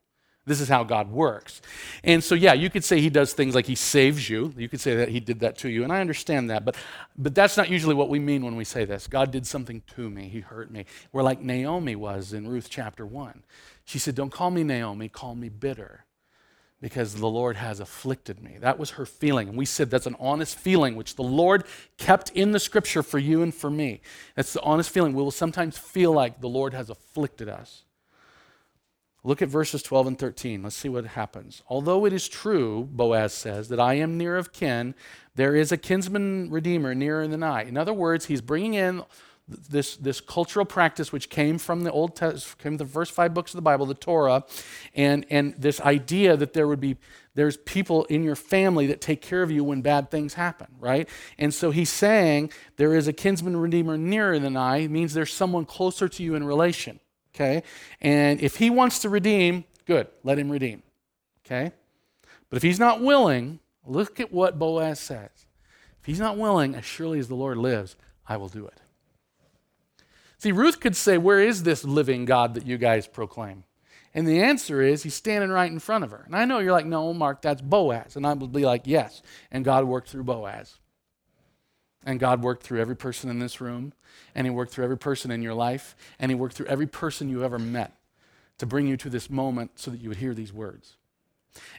This 0.45 0.61
is 0.61 0.67
how 0.67 0.83
God 0.83 1.11
works. 1.11 1.61
And 2.03 2.23
so 2.23 2.33
yeah, 2.33 2.53
you 2.53 2.69
could 2.69 2.83
say 2.83 2.99
he 2.99 3.09
does 3.09 3.33
things 3.33 3.53
like 3.53 3.67
he 3.67 3.75
saves 3.75 4.29
you. 4.29 4.53
You 4.57 4.67
could 4.67 4.81
say 4.81 4.95
that 4.95 5.09
he 5.09 5.19
did 5.19 5.41
that 5.41 5.57
to 5.59 5.69
you, 5.69 5.83
and 5.83 5.93
I 5.93 6.01
understand 6.01 6.49
that, 6.49 6.65
but 6.65 6.75
but 7.17 7.35
that's 7.35 7.57
not 7.57 7.69
usually 7.69 7.95
what 7.95 8.09
we 8.09 8.19
mean 8.19 8.43
when 8.43 8.55
we 8.55 8.63
say 8.63 8.85
this. 8.85 9.07
God 9.07 9.31
did 9.31 9.45
something 9.45 9.83
to 9.95 10.09
me. 10.09 10.27
He 10.27 10.39
hurt 10.39 10.71
me. 10.71 10.85
We're 11.11 11.23
like 11.23 11.41
Naomi 11.41 11.95
was 11.95 12.33
in 12.33 12.47
Ruth 12.47 12.67
chapter 12.69 13.05
1. 13.05 13.43
She 13.85 13.99
said, 13.99 14.15
"Don't 14.15 14.31
call 14.31 14.49
me 14.51 14.63
Naomi, 14.63 15.09
call 15.09 15.35
me 15.35 15.49
bitter." 15.49 16.05
Because 16.81 17.15
the 17.15 17.27
Lord 17.27 17.57
has 17.57 17.79
afflicted 17.79 18.41
me. 18.41 18.57
That 18.59 18.79
was 18.79 18.91
her 18.91 19.05
feeling. 19.05 19.49
And 19.49 19.57
we 19.57 19.65
said 19.65 19.89
that's 19.89 20.05
an 20.05 20.15
honest 20.19 20.57
feeling, 20.57 20.95
which 20.95 21.15
the 21.15 21.23
Lord 21.23 21.65
kept 21.97 22.31
in 22.31 22.51
the 22.51 22.59
scripture 22.59 23.03
for 23.03 23.19
you 23.19 23.41
and 23.41 23.53
for 23.53 23.69
me. 23.69 24.01
That's 24.35 24.53
the 24.53 24.61
honest 24.61 24.89
feeling. 24.89 25.13
We 25.13 25.23
will 25.23 25.31
sometimes 25.31 25.77
feel 25.77 26.13
like 26.13 26.39
the 26.39 26.47
Lord 26.47 26.73
has 26.73 26.89
afflicted 26.89 27.49
us. 27.49 27.83
Look 29.23 29.41
at 29.41 29.49
verses 29.49 29.83
12 29.83 30.07
and 30.07 30.17
13. 30.17 30.63
Let's 30.63 30.77
see 30.77 30.87
what 30.87 31.05
happens. 31.05 31.61
Although 31.67 32.05
it 32.05 32.13
is 32.13 32.29
true, 32.29 32.87
Boaz 32.89 33.33
says, 33.33 33.67
that 33.67 33.79
I 33.79 33.95
am 33.95 34.17
near 34.17 34.37
of 34.37 34.53
kin, 34.53 34.95
there 35.35 35.55
is 35.55 35.73
a 35.73 35.77
kinsman 35.77 36.49
redeemer 36.49 36.95
nearer 36.95 37.27
than 37.27 37.43
I. 37.43 37.63
In 37.63 37.75
other 37.75 37.93
words, 37.93 38.25
he's 38.25 38.39
bringing 38.39 38.75
in 38.75 39.03
this, 39.49 39.95
this 39.97 40.21
cultural 40.21 40.65
practice 40.65 41.11
which 41.11 41.29
came 41.29 41.57
from 41.57 41.83
the 41.83 41.91
Old 41.91 42.15
test 42.15 42.57
came 42.59 42.77
from 42.77 42.77
the 42.77 42.85
first 42.85 43.11
five 43.11 43.33
books 43.33 43.51
of 43.51 43.57
the 43.57 43.61
Bible, 43.61 43.85
the 43.85 43.93
Torah, 43.93 44.43
and, 44.93 45.25
and 45.29 45.55
this 45.57 45.81
idea 45.81 46.37
that 46.37 46.53
there 46.53 46.67
would 46.67 46.79
be 46.79 46.97
there's 47.35 47.57
people 47.57 48.05
in 48.05 48.23
your 48.23 48.35
family 48.35 48.87
that 48.87 49.01
take 49.01 49.21
care 49.21 49.41
of 49.41 49.49
you 49.49 49.63
when 49.63 49.81
bad 49.81 50.11
things 50.11 50.33
happen, 50.33 50.67
right? 50.79 51.07
And 51.37 51.53
so 51.53 51.71
he's 51.71 51.89
saying 51.89 52.51
there 52.75 52.93
is 52.93 53.07
a 53.07 53.13
kinsman 53.13 53.55
redeemer 53.55 53.97
nearer 53.97 54.39
than 54.39 54.57
I, 54.57 54.87
means 54.87 55.13
there's 55.13 55.33
someone 55.33 55.65
closer 55.65 56.09
to 56.09 56.23
you 56.23 56.35
in 56.35 56.43
relation, 56.43 56.99
okay? 57.33 57.63
And 58.01 58.41
if 58.41 58.57
he 58.57 58.69
wants 58.69 58.99
to 58.99 59.09
redeem, 59.09 59.63
good, 59.85 60.07
let 60.23 60.37
him 60.37 60.49
redeem, 60.49 60.83
okay? 61.45 61.71
But 62.49 62.57
if 62.57 62.63
he's 62.63 62.79
not 62.79 63.01
willing, 63.01 63.59
look 63.85 64.19
at 64.19 64.33
what 64.33 64.59
Boaz 64.59 64.99
says. 64.99 65.29
If 66.01 66.05
he's 66.05 66.19
not 66.19 66.37
willing, 66.37 66.75
as 66.75 66.83
surely 66.83 67.19
as 67.19 67.27
the 67.27 67.35
Lord 67.35 67.57
lives, 67.57 67.95
I 68.27 68.37
will 68.37 68.49
do 68.49 68.65
it. 68.65 68.78
See, 70.39 70.53
Ruth 70.53 70.79
could 70.79 70.95
say, 70.95 71.17
Where 71.17 71.41
is 71.41 71.63
this 71.63 71.83
living 71.83 72.25
God 72.25 72.53
that 72.55 72.65
you 72.65 72.77
guys 72.77 73.07
proclaim? 73.07 73.65
And 74.13 74.27
the 74.27 74.41
answer 74.41 74.81
is, 74.81 75.03
He's 75.03 75.13
standing 75.13 75.51
right 75.51 75.71
in 75.71 75.79
front 75.79 76.05
of 76.05 76.11
her. 76.11 76.23
And 76.25 76.35
I 76.35 76.45
know 76.45 76.59
you're 76.59 76.71
like, 76.71 76.85
No, 76.85 77.13
Mark, 77.13 77.41
that's 77.41 77.61
Boaz. 77.61 78.15
And 78.15 78.25
I 78.25 78.33
would 78.33 78.53
be 78.53 78.65
like, 78.65 78.83
Yes. 78.85 79.21
And 79.51 79.65
God 79.65 79.83
worked 79.83 80.09
through 80.09 80.23
Boaz. 80.23 80.79
And 82.05 82.19
God 82.19 82.41
worked 82.41 82.63
through 82.63 82.79
every 82.79 82.95
person 82.95 83.29
in 83.29 83.39
this 83.39 83.59
room, 83.59 83.91
and 84.33 84.47
He 84.47 84.51
worked 84.51 84.71
through 84.71 84.85
every 84.85 84.97
person 84.97 85.31
in 85.31 85.41
your 85.41 85.53
life, 85.53 85.97
and 86.17 86.31
He 86.31 86.35
worked 86.35 86.55
through 86.55 86.67
every 86.67 86.87
person 86.87 87.27
you 87.27 87.43
ever 87.43 87.59
met 87.59 87.97
to 88.57 88.65
bring 88.65 88.87
you 88.87 88.95
to 88.95 89.09
this 89.09 89.29
moment 89.29 89.71
so 89.75 89.91
that 89.91 89.99
you 89.99 90.07
would 90.07 90.17
hear 90.17 90.33
these 90.33 90.53
words. 90.53 90.95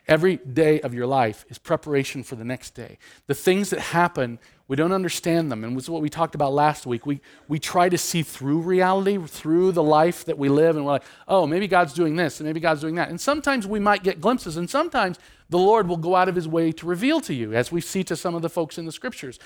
Every 0.09 0.37
day 0.37 0.81
of 0.81 0.93
your 0.93 1.07
life 1.07 1.45
is 1.49 1.59
preparation 1.59 2.23
for 2.23 2.35
the 2.35 2.45
next 2.45 2.75
day. 2.75 2.99
The 3.27 3.35
things 3.35 3.71
that 3.71 3.79
happen, 3.81 4.39
we 4.67 4.75
don't 4.75 4.93
understand 4.93 5.53
them. 5.53 5.63
And 5.63 5.77
this 5.77 5.85
is 5.85 5.91
what 5.91 6.03
we 6.03 6.09
talked 6.09 6.35
about 6.35 6.53
last 6.53 6.87
week. 6.87 7.07
We, 7.07 7.21
we 7.47 7.59
try 7.59 7.89
to 7.89 7.99
see 7.99 8.23
through 8.23 8.61
reality, 8.61 9.19
through 9.19 9.73
the 9.73 9.83
life 9.83 10.25
that 10.25 10.37
we 10.37 10.49
live, 10.49 10.77
and 10.77 10.85
we're 10.85 10.93
like, 10.93 11.05
oh, 11.29 11.47
maybe 11.47 11.69
God's 11.69 11.93
doing 11.93 12.17
this, 12.17 12.41
and 12.41 12.47
maybe 12.47 12.61
God's 12.61 12.81
doing 12.81 12.97
that. 12.97 13.09
And 13.09 13.21
sometimes 13.21 13.67
we 13.67 13.79
might 13.79 14.03
get 14.03 14.21
glimpses, 14.21 14.57
and 14.57 14.69
sometimes 14.69 15.19
the 15.49 15.59
Lord 15.59 15.87
will 15.87 15.97
go 15.97 16.17
out 16.17 16.29
of 16.29 16.35
his 16.35 16.49
way 16.49 16.73
to 16.73 16.87
reveal 16.87 17.21
to 17.21 17.35
you, 17.35 17.55
as 17.55 17.71
we 17.71 17.81
see 17.81 18.03
to 18.05 18.17
some 18.17 18.35
of 18.35 18.43
the 18.43 18.51
folks 18.51 18.79
in 18.79 18.87
the 18.87 18.93
scriptures. 18.93 19.39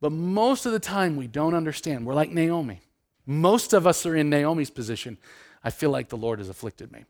But 0.00 0.12
most 0.12 0.64
of 0.64 0.72
the 0.72 0.80
time, 0.80 1.16
we 1.16 1.26
don't 1.26 1.54
understand. 1.54 2.06
We're 2.06 2.14
like 2.14 2.30
Naomi. 2.30 2.80
Most 3.26 3.72
of 3.72 3.86
us 3.86 4.06
are 4.06 4.16
in 4.16 4.30
Naomi's 4.30 4.70
position. 4.70 5.18
I 5.62 5.70
feel 5.70 5.90
like 5.90 6.08
the 6.08 6.16
Lord 6.16 6.38
has 6.38 6.48
afflicted 6.48 6.90
me. 6.90 7.04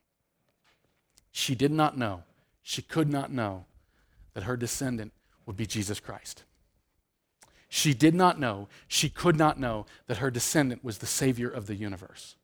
She 1.30 1.54
did 1.54 1.70
not 1.70 1.96
know 1.96 2.24
she 2.62 2.82
could 2.82 3.10
not 3.10 3.32
know 3.32 3.66
that 4.34 4.44
her 4.44 4.56
descendant 4.56 5.12
would 5.46 5.56
be 5.56 5.66
Jesus 5.66 6.00
Christ. 6.00 6.44
She 7.68 7.94
did 7.94 8.14
not 8.14 8.38
know, 8.38 8.68
she 8.86 9.08
could 9.08 9.36
not 9.36 9.58
know 9.58 9.86
that 10.06 10.18
her 10.18 10.30
descendant 10.30 10.84
was 10.84 10.98
the 10.98 11.06
Savior 11.06 11.48
of 11.48 11.66
the 11.66 11.74
universe. 11.74 12.36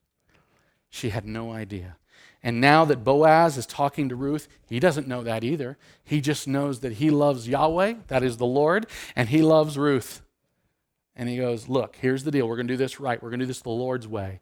She 0.91 1.11
had 1.11 1.27
no 1.27 1.53
idea. 1.53 1.97
And 2.43 2.61
now 2.61 2.85
that 2.85 3.05
Boaz 3.05 3.59
is 3.59 3.67
talking 3.67 4.09
to 4.09 4.17
Ruth, 4.17 4.49
he 4.69 4.81
doesn't 4.81 5.09
know 5.09 5.23
that 5.23 5.45
either. 5.45 5.77
He 6.05 6.21
just 6.21 6.47
knows 6.47 6.81
that 6.81 6.95
he 6.95 7.11
loves 7.11 7.49
Yahweh, 7.49 7.95
that 8.07 8.23
is 8.23 8.37
the 8.37 8.47
Lord, 8.47 8.87
and 9.17 9.29
he 9.29 9.43
loves 9.43 9.77
Ruth. 9.77 10.23
And 11.17 11.29
he 11.29 11.37
goes, 11.37 11.69
Look, 11.69 11.97
here's 11.97 12.25
the 12.25 12.31
deal. 12.31 12.49
We're 12.49 12.57
going 12.57 12.69
to 12.69 12.73
do 12.73 12.79
this 12.79 13.01
right. 13.01 13.21
We're 13.23 13.31
going 13.31 13.41
to 13.41 13.45
do 13.45 13.49
this 13.49 13.61
the 13.61 13.71
Lord's 13.71 14.07
way. 14.07 14.41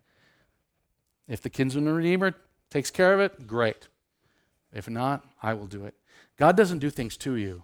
If 1.26 1.40
the 1.40 1.50
kinsman 1.50 1.88
redeemer 1.88 2.34
takes 2.70 2.90
care 2.90 3.14
of 3.14 3.20
it, 3.20 3.46
great. 3.46 3.88
If 4.72 4.88
not, 4.88 5.24
I 5.42 5.54
will 5.54 5.66
do 5.66 5.84
it. 5.84 5.94
God 6.36 6.56
doesn't 6.56 6.80
do 6.80 6.90
things 6.90 7.16
to 7.18 7.36
you, 7.36 7.62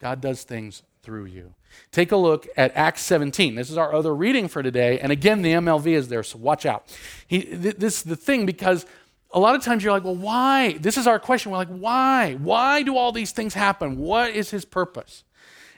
God 0.00 0.20
does 0.20 0.42
things 0.42 0.82
through 1.02 1.26
you. 1.26 1.54
Take 1.92 2.12
a 2.12 2.16
look 2.16 2.46
at 2.56 2.76
Acts 2.76 3.02
17. 3.02 3.54
This 3.54 3.70
is 3.70 3.78
our 3.78 3.94
other 3.94 4.14
reading 4.14 4.48
for 4.48 4.62
today. 4.62 4.98
And 4.98 5.12
again, 5.12 5.42
the 5.42 5.52
MLV 5.52 5.86
is 5.86 6.08
there, 6.08 6.22
so 6.22 6.38
watch 6.38 6.66
out. 6.66 6.84
He, 7.26 7.42
th- 7.42 7.76
this 7.76 7.98
is 7.98 8.02
the 8.02 8.16
thing 8.16 8.44
because 8.44 8.86
a 9.32 9.38
lot 9.40 9.54
of 9.54 9.62
times 9.62 9.84
you're 9.84 9.92
like, 9.92 10.04
well, 10.04 10.16
why? 10.16 10.72
This 10.74 10.96
is 10.96 11.06
our 11.06 11.18
question. 11.18 11.52
We're 11.52 11.58
like, 11.58 11.68
why? 11.68 12.34
Why 12.34 12.82
do 12.82 12.96
all 12.96 13.12
these 13.12 13.32
things 13.32 13.54
happen? 13.54 13.96
What 13.96 14.30
is 14.32 14.50
his 14.50 14.64
purpose? 14.64 15.24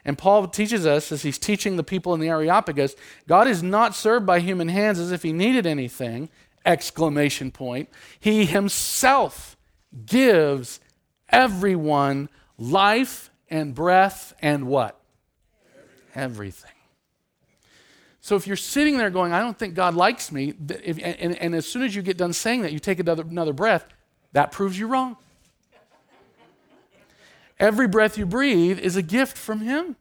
And 0.05 0.19
Paul 0.19 0.49
teaches 0.49 0.85
us, 0.87 1.13
as 1.13 1.23
he's 1.23 1.39
teaching 1.39 1.77
the 1.77 1.85
people 1.85 2.13
in 2.15 2.21
the 2.21 2.29
Areopagus, 2.29 2.97
God 3.29 3.47
is 3.47 3.63
not 3.63 3.95
served 3.95 4.27
by 4.27 4.41
human 4.41 4.69
hands 4.69 4.99
as 4.99 5.13
if 5.13 5.23
he 5.23 5.33
needed 5.33 5.67
anything, 5.67 6.29
exclamation 6.65 7.53
point. 7.53 7.89
He 8.19 8.47
himself 8.47 9.52
gives 10.07 10.81
everyone 11.29 12.29
life 12.59 13.31
and 13.51 13.75
breath 13.75 14.35
and 14.41 14.67
what? 14.67 14.99
Everything. 16.15 16.71
So 18.21 18.37
if 18.37 18.47
you're 18.47 18.57
sitting 18.57 18.99
there 18.99 19.11
going, 19.11 19.33
I 19.33 19.41
don't 19.41 19.59
think 19.59 19.75
God 19.75 19.95
likes 19.95 20.31
me, 20.31 20.55
if, 20.69 20.97
and, 21.03 21.37
and, 21.37 21.55
as 21.57 21.67
soon 21.67 21.83
as 21.83 21.95
you 21.95 22.03
get 22.03 22.17
done 22.17 22.33
saying 22.33 22.63
that, 22.63 22.73
you 22.73 22.79
take 22.79 23.01
another, 23.01 23.25
another 23.25 23.53
breath, 23.53 23.85
that 24.33 24.53
proves 24.53 24.79
you 24.79 24.87
wrong. 24.87 25.17
Every 27.59 27.89
breath 27.89 28.17
you 28.17 28.25
breathe 28.25 28.79
is 28.79 28.97
a 28.97 29.03
gift 29.03 29.37
from 29.37 29.61
Him. 29.61 29.97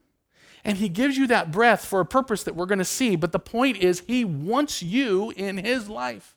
And 0.64 0.78
He 0.78 0.88
gives 0.88 1.16
you 1.16 1.26
that 1.26 1.50
breath 1.50 1.84
for 1.84 1.98
a 1.98 2.06
purpose 2.06 2.44
that 2.44 2.54
we're 2.54 2.66
going 2.66 2.78
to 2.78 2.84
see. 2.84 3.16
But 3.16 3.32
the 3.32 3.40
point 3.40 3.76
is, 3.78 4.04
He 4.06 4.24
wants 4.24 4.82
you 4.82 5.32
in 5.36 5.58
His 5.58 5.88
life. 5.88 6.36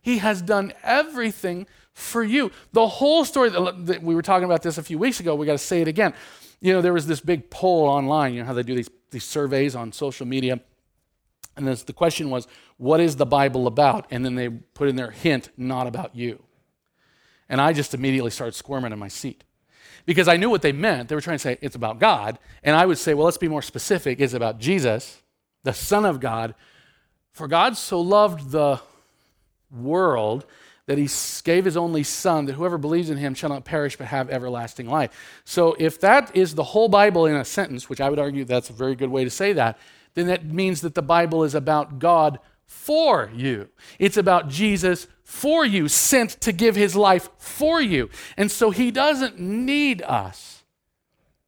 He 0.00 0.18
has 0.18 0.40
done 0.40 0.72
everything 0.82 1.66
for 1.98 2.22
you. 2.22 2.50
The 2.72 2.86
whole 2.86 3.24
story 3.24 3.50
that 3.50 4.02
we 4.02 4.14
were 4.14 4.22
talking 4.22 4.44
about 4.44 4.62
this 4.62 4.78
a 4.78 4.82
few 4.82 4.98
weeks 4.98 5.20
ago, 5.20 5.34
we 5.34 5.46
got 5.46 5.52
to 5.52 5.58
say 5.58 5.80
it 5.82 5.88
again. 5.88 6.14
You 6.60 6.72
know, 6.72 6.80
there 6.80 6.92
was 6.92 7.06
this 7.06 7.20
big 7.20 7.50
poll 7.50 7.88
online, 7.88 8.34
you 8.34 8.40
know 8.40 8.46
how 8.46 8.52
they 8.52 8.62
do 8.62 8.74
these, 8.74 8.90
these 9.10 9.24
surveys 9.24 9.74
on 9.74 9.92
social 9.92 10.26
media. 10.26 10.60
And 11.56 11.66
this, 11.66 11.82
the 11.82 11.92
question 11.92 12.30
was, 12.30 12.46
what 12.76 13.00
is 13.00 13.16
the 13.16 13.26
Bible 13.26 13.66
about? 13.66 14.06
And 14.10 14.24
then 14.24 14.36
they 14.36 14.48
put 14.48 14.88
in 14.88 14.96
their 14.96 15.10
hint, 15.10 15.50
not 15.56 15.88
about 15.88 16.14
you. 16.14 16.42
And 17.48 17.60
I 17.60 17.72
just 17.72 17.94
immediately 17.94 18.30
started 18.30 18.54
squirming 18.54 18.92
in 18.92 18.98
my 18.98 19.08
seat 19.08 19.42
because 20.06 20.28
I 20.28 20.36
knew 20.36 20.50
what 20.50 20.62
they 20.62 20.72
meant. 20.72 21.08
They 21.08 21.14
were 21.16 21.20
trying 21.20 21.38
to 21.38 21.42
say 21.42 21.58
it's 21.60 21.74
about 21.74 21.98
God. 21.98 22.38
And 22.62 22.76
I 22.76 22.86
would 22.86 22.98
say, 22.98 23.14
well, 23.14 23.24
let's 23.24 23.38
be 23.38 23.48
more 23.48 23.62
specific. 23.62 24.20
It's 24.20 24.34
about 24.34 24.60
Jesus, 24.60 25.22
the 25.64 25.72
Son 25.72 26.04
of 26.04 26.20
God. 26.20 26.54
For 27.32 27.48
God 27.48 27.76
so 27.76 28.00
loved 28.00 28.50
the 28.50 28.80
world 29.70 30.46
that 30.88 30.96
he 30.96 31.06
gave 31.44 31.66
his 31.66 31.76
only 31.76 32.02
son 32.02 32.46
that 32.46 32.54
whoever 32.54 32.78
believes 32.78 33.10
in 33.10 33.18
him 33.18 33.34
shall 33.34 33.50
not 33.50 33.62
perish 33.62 33.96
but 33.96 34.06
have 34.06 34.30
everlasting 34.30 34.88
life. 34.88 35.40
So 35.44 35.76
if 35.78 36.00
that 36.00 36.34
is 36.34 36.54
the 36.54 36.64
whole 36.64 36.88
Bible 36.88 37.26
in 37.26 37.36
a 37.36 37.44
sentence, 37.44 37.90
which 37.90 38.00
I 38.00 38.08
would 38.08 38.18
argue 38.18 38.46
that's 38.46 38.70
a 38.70 38.72
very 38.72 38.96
good 38.96 39.10
way 39.10 39.22
to 39.22 39.28
say 39.28 39.52
that, 39.52 39.78
then 40.14 40.28
that 40.28 40.46
means 40.46 40.80
that 40.80 40.94
the 40.94 41.02
Bible 41.02 41.44
is 41.44 41.54
about 41.54 41.98
God 41.98 42.38
for 42.64 43.30
you. 43.34 43.68
It's 43.98 44.16
about 44.16 44.48
Jesus 44.48 45.08
for 45.24 45.62
you, 45.62 45.88
sent 45.88 46.40
to 46.40 46.52
give 46.52 46.74
his 46.74 46.96
life 46.96 47.28
for 47.36 47.82
you. 47.82 48.08
And 48.38 48.50
so 48.50 48.70
he 48.70 48.90
doesn't 48.90 49.38
need 49.38 50.00
us, 50.00 50.64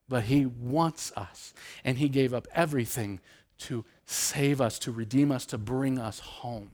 but 0.06 0.24
he 0.24 0.44
wants 0.44 1.14
us. 1.16 1.54
And 1.82 1.96
he 1.96 2.10
gave 2.10 2.34
up 2.34 2.46
everything 2.54 3.20
to 3.60 3.86
save 4.10 4.60
us, 4.60 4.78
to 4.80 4.90
redeem 4.90 5.30
us, 5.30 5.46
to 5.46 5.56
bring 5.56 5.98
us 5.98 6.18
home. 6.18 6.70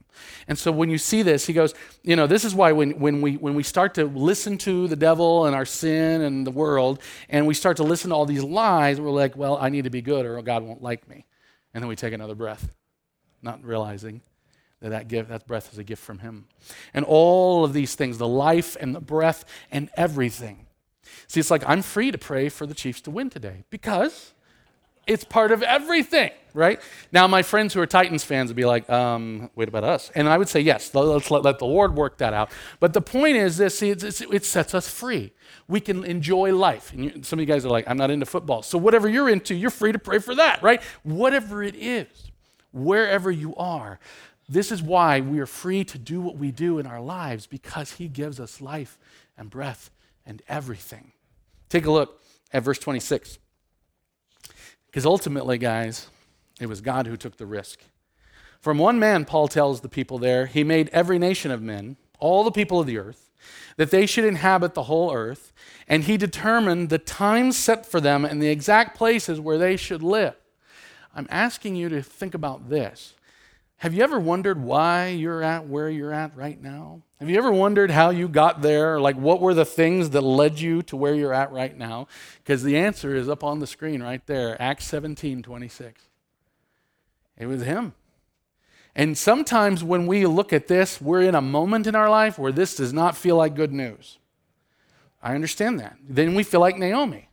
And 0.49 0.59
so 0.59 0.73
when 0.73 0.89
you 0.89 0.97
see 0.97 1.21
this, 1.23 1.47
he 1.47 1.53
goes, 1.53 1.75
you 2.03 2.17
know, 2.17 2.27
this 2.27 2.45
is 2.45 2.55
why 2.55 2.73
when, 2.73 2.93
when, 2.99 3.21
we, 3.21 3.37
when 3.37 3.55
we 3.55 3.63
start 3.63 3.95
to 3.95 4.07
listen 4.07 4.57
to 4.59 4.89
the 4.89 4.97
devil 4.97 5.45
and 5.45 5.55
our 5.55 5.67
sin 5.67 6.23
and 6.23 6.47
the 6.47 6.51
world, 6.51 7.03
and 7.29 7.47
we 7.47 7.53
start 7.53 7.77
to 7.77 7.83
listen 7.83 8.09
to 8.09 8.17
all 8.17 8.25
these 8.25 8.43
lies, 8.43 8.99
we're 8.99 9.11
like, 9.11 9.37
well, 9.37 9.59
I 9.61 9.69
need 9.69 9.85
to 9.85 9.91
be 9.91 10.01
good 10.01 10.25
or 10.25 10.41
God 10.41 10.63
won't 10.63 10.83
like 10.83 11.07
me. 11.09 11.27
And 11.75 11.83
then 11.83 11.89
we 11.89 11.97
take 11.97 12.15
another 12.15 12.35
breath, 12.35 12.73
not 13.43 13.63
realizing 13.63 14.23
that 14.81 14.89
that, 14.89 15.09
gift, 15.09 15.29
that 15.29 15.47
breath 15.47 15.71
is 15.73 15.79
a 15.79 15.85
gift 15.85 16.03
from 16.03 16.21
him. 16.21 16.47
And 16.95 17.05
all 17.05 17.65
of 17.65 17.75
these 17.75 17.95
things, 17.95 18.17
the 18.17 18.27
life 18.27 18.79
and 18.81 18.95
the 18.95 19.01
breath 19.01 19.45
and 19.71 19.91
everything. 19.95 20.67
See, 21.29 21.41
it's 21.41 21.51
like 21.51 21.65
I'm 21.67 21.83
free 21.83 22.11
to 22.11 22.19
pray 22.19 22.49
for 22.49 22.67
the 22.67 22.75
Chiefs 22.75 23.03
to 23.03 23.11
win 23.11 23.29
today 23.29 23.65
because 23.69 24.33
it's 25.07 25.23
part 25.23 25.53
of 25.53 25.63
everything, 25.63 26.33
right? 26.53 26.81
Now, 27.13 27.29
my 27.29 27.43
friends 27.43 27.73
who 27.73 27.81
are 27.81 27.87
Titans 27.87 28.25
fans 28.25 28.51
would 28.51 28.57
be 28.57 28.65
like, 28.65 28.89
um, 28.91 29.51
wait 29.55 29.69
about 29.69 29.85
us. 29.85 30.11
And 30.15 30.29
I 30.29 30.37
would 30.37 30.49
say, 30.49 30.61
yes, 30.61 30.93
let's 30.95 31.31
let, 31.31 31.43
let 31.43 31.59
the 31.59 31.67
Lord 31.67 31.95
work 31.95 32.19
that 32.19 32.35
out. 32.35 32.51
But 32.81 32.93
the 32.93 33.01
point 33.01 33.37
is 33.37 33.57
this 33.57 33.79
see, 33.79 33.91
it 33.91 34.45
sets 34.45 34.75
us 34.75 34.89
free. 34.89 35.33
We 35.69 35.81
can 35.81 36.05
enjoy 36.05 36.55
life. 36.55 36.93
And 36.93 37.05
you, 37.05 37.23
some 37.23 37.39
of 37.39 37.41
you 37.41 37.47
guys 37.47 37.65
are 37.65 37.71
like, 37.71 37.89
I'm 37.89 37.97
not 37.97 38.11
into 38.11 38.27
football. 38.27 38.63
So 38.63 38.79
whatever 38.79 39.09
you're 39.09 39.29
into, 39.29 39.55
you're 39.55 39.71
free 39.71 39.93
to 39.93 39.99
pray 39.99 40.19
for 40.19 40.35
that, 40.35 40.63
right? 40.63 40.83
Whatever 41.05 41.63
it 41.63 41.77
is, 41.77 42.09
wherever 42.73 43.31
you 43.31 43.55
are. 43.57 44.01
This 44.49 44.71
is 44.71 44.83
why 44.83 45.21
we 45.21 45.39
are 45.41 45.47
free 45.47 45.85
to 45.85 45.99
do 45.99 46.21
what 46.21 46.37
we 46.37 46.51
do 46.51 46.79
in 46.79 46.87
our 46.87 47.01
lives 47.01 47.47
because 47.47 47.93
He 47.93 48.09
gives 48.09 48.41
us 48.41 48.61
life 48.61 48.99
and 49.39 49.51
breath 49.51 49.91
and 50.25 50.43
everything. 50.49 51.13
Take 51.69 51.87
a 51.87 51.91
look 51.91 52.21
at 52.53 52.63
verse 52.63 52.79
26. 52.79 53.39
Because 54.87 55.07
ultimately, 55.07 55.59
guys, 55.59 56.09
it 56.61 56.67
was 56.67 56.81
God 56.81 57.07
who 57.07 57.17
took 57.17 57.37
the 57.37 57.47
risk. 57.47 57.81
From 58.61 58.79
one 58.79 58.99
man, 58.99 59.25
Paul 59.25 59.49
tells 59.49 59.81
the 59.81 59.89
people 59.89 60.19
there, 60.19 60.47
he 60.47 60.65
made 60.65 60.89
every 60.89 61.19
nation 61.19 61.51
of 61.51 61.63
men, 61.63 61.97
all 62.19 62.45
the 62.45 62.51
people 62.51 62.81
of 62.81 62.87
the 62.87 62.99
earth, 62.99 63.31
that 63.77 63.91
they 63.91 64.07
should 64.07 64.25
inhabit 64.25 64.75
the 64.75 64.85
whole 64.85 65.13
earth, 65.13 65.53
and 65.87 66.05
he 66.05 66.17
determined 66.17 66.89
the 66.89 66.99
times 66.99 67.57
set 67.57 67.87
for 67.87 68.01
them 68.01 68.25
and 68.25 68.43
the 68.43 68.49
exact 68.49 68.97
places 68.97 69.39
where 69.39 69.59
they 69.59 69.77
should 69.77 70.03
live. 70.03 70.35
I'm 71.15 71.29
asking 71.31 71.77
you 71.77 71.89
to 71.91 72.03
think 72.03 72.35
about 72.35 72.69
this. 72.69 73.15
Have 73.79 73.93
you 73.93 74.03
ever 74.03 74.19
wondered 74.19 74.63
why 74.63 75.09
you're 75.09 75.43
at 75.43 75.67
where 75.69 75.91
you're 75.91 76.13
at 76.13 76.35
right 76.37 76.61
now? 76.61 77.03
Have 77.21 77.29
you 77.29 77.37
ever 77.37 77.53
wondered 77.53 77.91
how 77.91 78.11
you 78.11 78.27
got 78.27 78.63
there? 78.63 78.99
Like, 78.99 79.17
what 79.17 79.41
were 79.41 79.55
the 79.55 79.67
things 79.67 80.11
that 80.11 80.23
led 80.23 80.59
you 80.59 80.83
to 80.85 80.97
where 80.97 81.15
you're 81.15 81.35
at 81.35 81.53
right 81.53 81.77
now? 81.77 82.09
Because 82.39 82.63
the 82.63 82.77
answer 82.77 83.15
is 83.15 83.29
up 83.29 83.45
on 83.45 83.59
the 83.59 83.67
screen 83.67 84.03
right 84.03 84.25
there 84.27 84.61
Acts 84.61 84.87
17 84.87 85.43
26. 85.43 86.03
It 87.39 87.47
was 87.47 87.63
Him. 87.63 87.95
And 88.95 89.17
sometimes 89.17 89.85
when 89.85 90.07
we 90.07 90.25
look 90.25 90.55
at 90.55 90.69
this, 90.69 91.01
we're 91.01 91.21
in 91.21 91.35
a 91.35 91.43
moment 91.43 91.87
in 91.87 91.95
our 91.95 92.09
life 92.09 92.39
where 92.39 92.53
this 92.53 92.75
does 92.77 92.95
not 92.95 93.15
feel 93.15 93.37
like 93.37 93.55
good 93.55 93.73
news. 93.73 94.19
I 95.23 95.35
understand 95.35 95.79
that. 95.81 95.99
Then 96.09 96.35
we 96.35 96.43
feel 96.43 96.61
like 96.61 96.79
Naomi. 96.79 97.26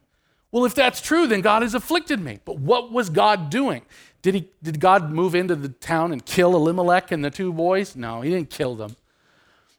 Well, 0.54 0.66
if 0.66 0.76
that's 0.76 1.02
true, 1.02 1.26
then 1.26 1.42
God 1.42 1.64
has 1.64 1.74
afflicted 1.74 2.20
me. 2.20 2.38
But 2.46 2.60
what 2.60 2.92
was 2.92 3.10
God 3.10 3.50
doing? 3.50 3.82
Did, 4.22 4.36
he, 4.36 4.50
did 4.62 4.80
God 4.80 5.12
move 5.12 5.34
into 5.34 5.56
the 5.56 5.70
town 5.70 6.14
and 6.14 6.24
kill 6.24 6.56
Elimelech 6.56 7.12
and 7.12 7.26
the 7.26 7.32
two 7.32 7.52
boys? 7.52 7.96
No, 7.96 8.22
he 8.22 8.30
didn't 8.30 8.52
kill 8.52 8.76
them. 8.76 8.96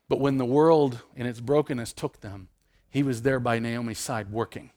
But 0.08 0.18
when 0.18 0.36
the 0.36 0.44
world 0.44 1.00
in 1.14 1.26
its 1.26 1.38
brokenness 1.38 1.92
took 1.92 2.22
them, 2.22 2.48
he 2.90 3.04
was 3.04 3.22
there 3.22 3.38
by 3.38 3.60
Naomi's 3.60 4.00
side 4.00 4.32
working. 4.32 4.70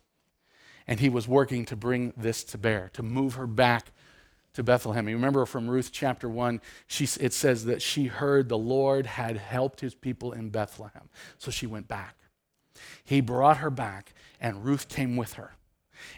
And 0.85 0.99
he 0.99 1.09
was 1.09 1.27
working 1.27 1.65
to 1.65 1.75
bring 1.75 2.13
this 2.15 2.43
to 2.43 2.59
bear, 2.59 2.91
to 2.93 3.01
move 3.01 3.33
her 3.33 3.47
back 3.47 3.87
to 4.53 4.61
Bethlehem. 4.61 5.09
You 5.09 5.15
remember 5.15 5.47
from 5.47 5.67
Ruth 5.67 5.89
chapter 5.91 6.29
1, 6.29 6.61
she, 6.85 7.05
it 7.19 7.33
says 7.33 7.65
that 7.65 7.81
she 7.81 8.05
heard 8.05 8.49
the 8.49 8.57
Lord 8.57 9.07
had 9.07 9.37
helped 9.37 9.81
his 9.81 9.95
people 9.95 10.31
in 10.31 10.51
Bethlehem. 10.51 11.09
So 11.39 11.49
she 11.49 11.65
went 11.65 11.87
back. 11.87 12.17
He 13.03 13.19
brought 13.19 13.57
her 13.57 13.71
back, 13.71 14.13
and 14.39 14.63
Ruth 14.63 14.89
came 14.89 15.17
with 15.17 15.33
her. 15.33 15.53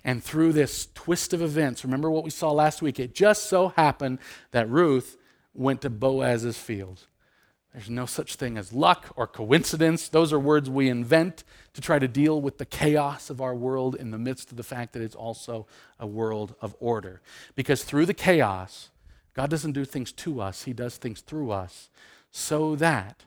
And 0.03 0.23
through 0.23 0.53
this 0.53 0.87
twist 0.93 1.33
of 1.33 1.41
events, 1.41 1.83
remember 1.83 2.09
what 2.09 2.23
we 2.23 2.29
saw 2.29 2.51
last 2.51 2.81
week? 2.81 2.99
It 2.99 3.13
just 3.13 3.45
so 3.45 3.69
happened 3.69 4.19
that 4.51 4.69
Ruth 4.69 5.17
went 5.53 5.81
to 5.81 5.89
Boaz's 5.89 6.57
field. 6.57 7.05
There's 7.73 7.89
no 7.89 8.07
such 8.07 8.35
thing 8.35 8.57
as 8.57 8.73
luck 8.73 9.13
or 9.15 9.27
coincidence. 9.27 10.09
Those 10.09 10.33
are 10.33 10.39
words 10.39 10.69
we 10.69 10.89
invent 10.89 11.43
to 11.73 11.81
try 11.81 11.99
to 11.99 12.07
deal 12.07 12.41
with 12.41 12.57
the 12.57 12.65
chaos 12.65 13.29
of 13.29 13.41
our 13.41 13.53
world 13.53 13.95
in 13.95 14.09
the 14.09 14.17
midst 14.17 14.49
of 14.49 14.57
the 14.57 14.63
fact 14.63 14.93
that 14.93 15.03
it's 15.03 15.15
also 15.15 15.67
a 15.99 16.07
world 16.07 16.55
of 16.61 16.75
order. 16.79 17.21
Because 17.55 17.83
through 17.83 18.07
the 18.07 18.13
chaos, 18.13 18.89
God 19.35 19.51
doesn't 19.51 19.73
do 19.73 19.85
things 19.85 20.11
to 20.13 20.41
us, 20.41 20.63
He 20.63 20.73
does 20.73 20.97
things 20.97 21.21
through 21.21 21.51
us 21.51 21.89
so 22.31 22.75
that 22.77 23.25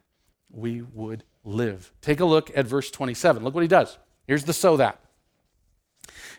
we 0.51 0.83
would 0.83 1.23
live. 1.45 1.93
Take 2.01 2.21
a 2.21 2.25
look 2.25 2.51
at 2.57 2.67
verse 2.67 2.91
27. 2.91 3.45
Look 3.45 3.55
what 3.55 3.63
He 3.63 3.69
does. 3.69 3.97
Here's 4.27 4.45
the 4.45 4.53
so 4.53 4.77
that. 4.77 5.01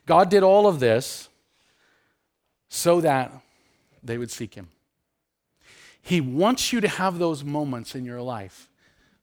God 0.05 0.29
did 0.29 0.43
all 0.43 0.67
of 0.67 0.79
this 0.79 1.29
so 2.69 3.01
that 3.01 3.31
they 4.03 4.17
would 4.17 4.31
seek 4.31 4.55
Him. 4.55 4.69
He 6.01 6.19
wants 6.19 6.73
you 6.73 6.81
to 6.81 6.87
have 6.87 7.17
those 7.17 7.43
moments 7.43 7.95
in 7.95 8.03
your 8.03 8.21
life 8.21 8.69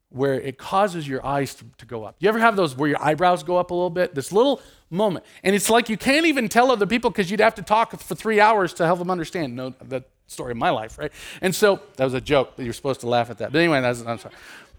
where 0.08 0.34
it 0.34 0.58
causes 0.58 1.06
your 1.06 1.24
eyes 1.24 1.54
to, 1.54 1.64
to, 1.78 1.86
go 1.86 2.04
up. 2.04 2.16
You 2.18 2.28
ever 2.28 2.40
have 2.40 2.56
those 2.56 2.76
where 2.76 2.88
your 2.88 3.02
eyebrows 3.02 3.44
go 3.44 3.58
up 3.58 3.70
a 3.70 3.74
little 3.74 3.90
bit? 3.90 4.14
This 4.14 4.32
little 4.32 4.60
moment. 4.90 5.24
And 5.44 5.54
it's 5.54 5.70
like 5.70 5.88
you 5.88 5.96
can't 5.96 6.26
even 6.26 6.48
tell 6.48 6.72
other 6.72 6.86
people 6.86 7.10
because 7.10 7.30
you'd 7.30 7.40
have 7.40 7.54
to 7.56 7.62
talk 7.62 7.96
for 8.00 8.14
three 8.16 8.40
hours 8.40 8.74
to 8.74 8.86
help 8.86 8.98
them 8.98 9.10
understand. 9.10 9.54
No, 9.54 9.70
the 9.70 10.04
story 10.26 10.52
of 10.52 10.56
my 10.56 10.70
life, 10.70 10.98
right? 10.98 11.12
And 11.40 11.54
so 11.54 11.80
that 11.96 12.04
was 12.04 12.14
a 12.14 12.20
joke, 12.20 12.54
but 12.56 12.64
you're 12.64 12.74
supposed 12.74 13.00
to 13.00 13.08
laugh 13.08 13.30
at 13.30 13.38
that. 13.38 13.52
But 13.52 13.58
anyway, 13.58 13.80
that's, 13.80 14.00
I'm 14.04 14.18
sorry. 14.18 14.34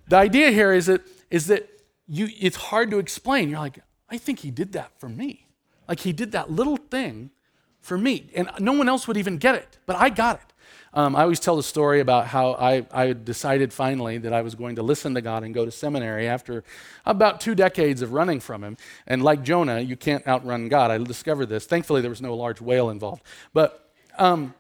The 0.08 0.18
idea 0.18 0.52
here 0.52 0.74
is 0.74 0.88
that, 0.88 1.02
is 1.30 1.48
that 1.48 1.70
you, 2.08 2.28
it's 2.40 2.58
hard 2.58 2.92
to 2.92 3.00
explain. 3.00 3.50
You're 3.50 3.60
like, 3.60 3.80
I 4.10 4.18
think 4.18 4.40
he 4.40 4.52
did 4.52 4.74
that 4.74 4.92
for 5.00 5.08
me. 5.08 5.46
Like 5.92 6.00
he 6.00 6.14
did 6.14 6.32
that 6.32 6.50
little 6.50 6.78
thing 6.78 7.32
for 7.82 7.98
me, 7.98 8.30
and 8.34 8.50
no 8.60 8.72
one 8.72 8.88
else 8.88 9.10
would 9.10 9.18
even 9.18 9.38
get 9.38 9.56
it, 9.56 9.78
but 9.86 9.98
I 9.98 10.08
got 10.08 10.38
it. 10.38 10.54
Um, 10.94 11.18
I 11.18 11.24
always 11.24 11.42
tell 11.42 11.58
the 11.58 11.64
story 11.64 12.00
about 12.00 12.28
how 12.28 12.54
I, 12.54 12.86
I 12.94 13.12
decided 13.12 13.74
finally 13.74 14.18
that 14.20 14.32
I 14.32 14.42
was 14.42 14.56
going 14.56 14.78
to 14.78 14.84
listen 14.84 15.14
to 15.16 15.22
God 15.22 15.44
and 15.44 15.54
go 15.54 15.66
to 15.66 15.72
seminary 15.72 16.30
after 16.30 16.64
about 17.06 17.42
two 17.42 17.56
decades 17.56 18.02
of 18.02 18.14
running 18.14 18.40
from 18.40 18.64
Him. 18.64 18.78
And 19.06 19.22
like 19.22 19.44
Jonah, 19.44 19.82
you 19.82 19.98
can't 19.98 20.26
outrun 20.26 20.70
God. 20.70 20.92
I 20.92 20.98
discovered 20.98 21.48
this. 21.48 21.66
Thankfully, 21.66 22.00
there 22.00 22.10
was 22.10 22.22
no 22.22 22.36
large 22.36 22.62
whale 22.62 22.90
involved. 22.90 23.24
But 23.54 23.92
um, 24.18 24.54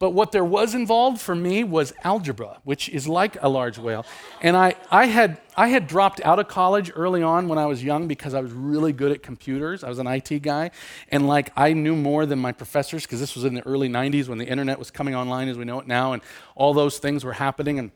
but 0.00 0.10
what 0.10 0.32
there 0.32 0.44
was 0.44 0.74
involved 0.74 1.20
for 1.20 1.34
me 1.34 1.62
was 1.62 1.92
algebra, 2.04 2.58
which 2.64 2.88
is 2.88 3.06
like 3.06 3.40
a 3.42 3.50
large 3.50 3.76
whale. 3.76 4.06
And 4.40 4.56
I, 4.56 4.74
I, 4.90 5.04
had, 5.04 5.38
I 5.58 5.68
had 5.68 5.86
dropped 5.86 6.22
out 6.22 6.38
of 6.38 6.48
college 6.48 6.90
early 6.96 7.22
on 7.22 7.48
when 7.48 7.58
I 7.58 7.66
was 7.66 7.84
young 7.84 8.08
because 8.08 8.32
I 8.32 8.40
was 8.40 8.50
really 8.50 8.94
good 8.94 9.12
at 9.12 9.22
computers. 9.22 9.84
I 9.84 9.90
was 9.90 9.98
an 9.98 10.06
IT 10.06 10.40
guy. 10.40 10.70
And 11.10 11.28
like 11.28 11.52
I 11.54 11.74
knew 11.74 11.94
more 11.94 12.24
than 12.24 12.38
my 12.38 12.50
professors 12.50 13.04
because 13.04 13.20
this 13.20 13.34
was 13.34 13.44
in 13.44 13.52
the 13.52 13.60
early 13.66 13.90
90s 13.90 14.26
when 14.26 14.38
the 14.38 14.46
internet 14.46 14.78
was 14.78 14.90
coming 14.90 15.14
online 15.14 15.48
as 15.50 15.58
we 15.58 15.66
know 15.66 15.78
it 15.80 15.86
now. 15.86 16.14
And 16.14 16.22
all 16.54 16.72
those 16.72 16.98
things 16.98 17.22
were 17.22 17.34
happening. 17.34 17.78
And 17.78 17.90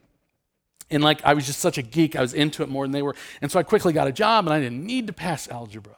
and 0.90 1.02
like 1.02 1.24
I 1.24 1.32
was 1.32 1.46
just 1.46 1.60
such 1.60 1.78
a 1.78 1.82
geek, 1.82 2.14
I 2.14 2.20
was 2.20 2.34
into 2.34 2.62
it 2.62 2.68
more 2.68 2.84
than 2.84 2.92
they 2.92 3.00
were. 3.00 3.16
And 3.40 3.50
so 3.50 3.58
I 3.58 3.62
quickly 3.62 3.94
got 3.94 4.06
a 4.06 4.12
job 4.12 4.44
and 4.44 4.52
I 4.52 4.60
didn't 4.60 4.84
need 4.84 5.06
to 5.06 5.14
pass 5.14 5.48
algebra. 5.48 5.96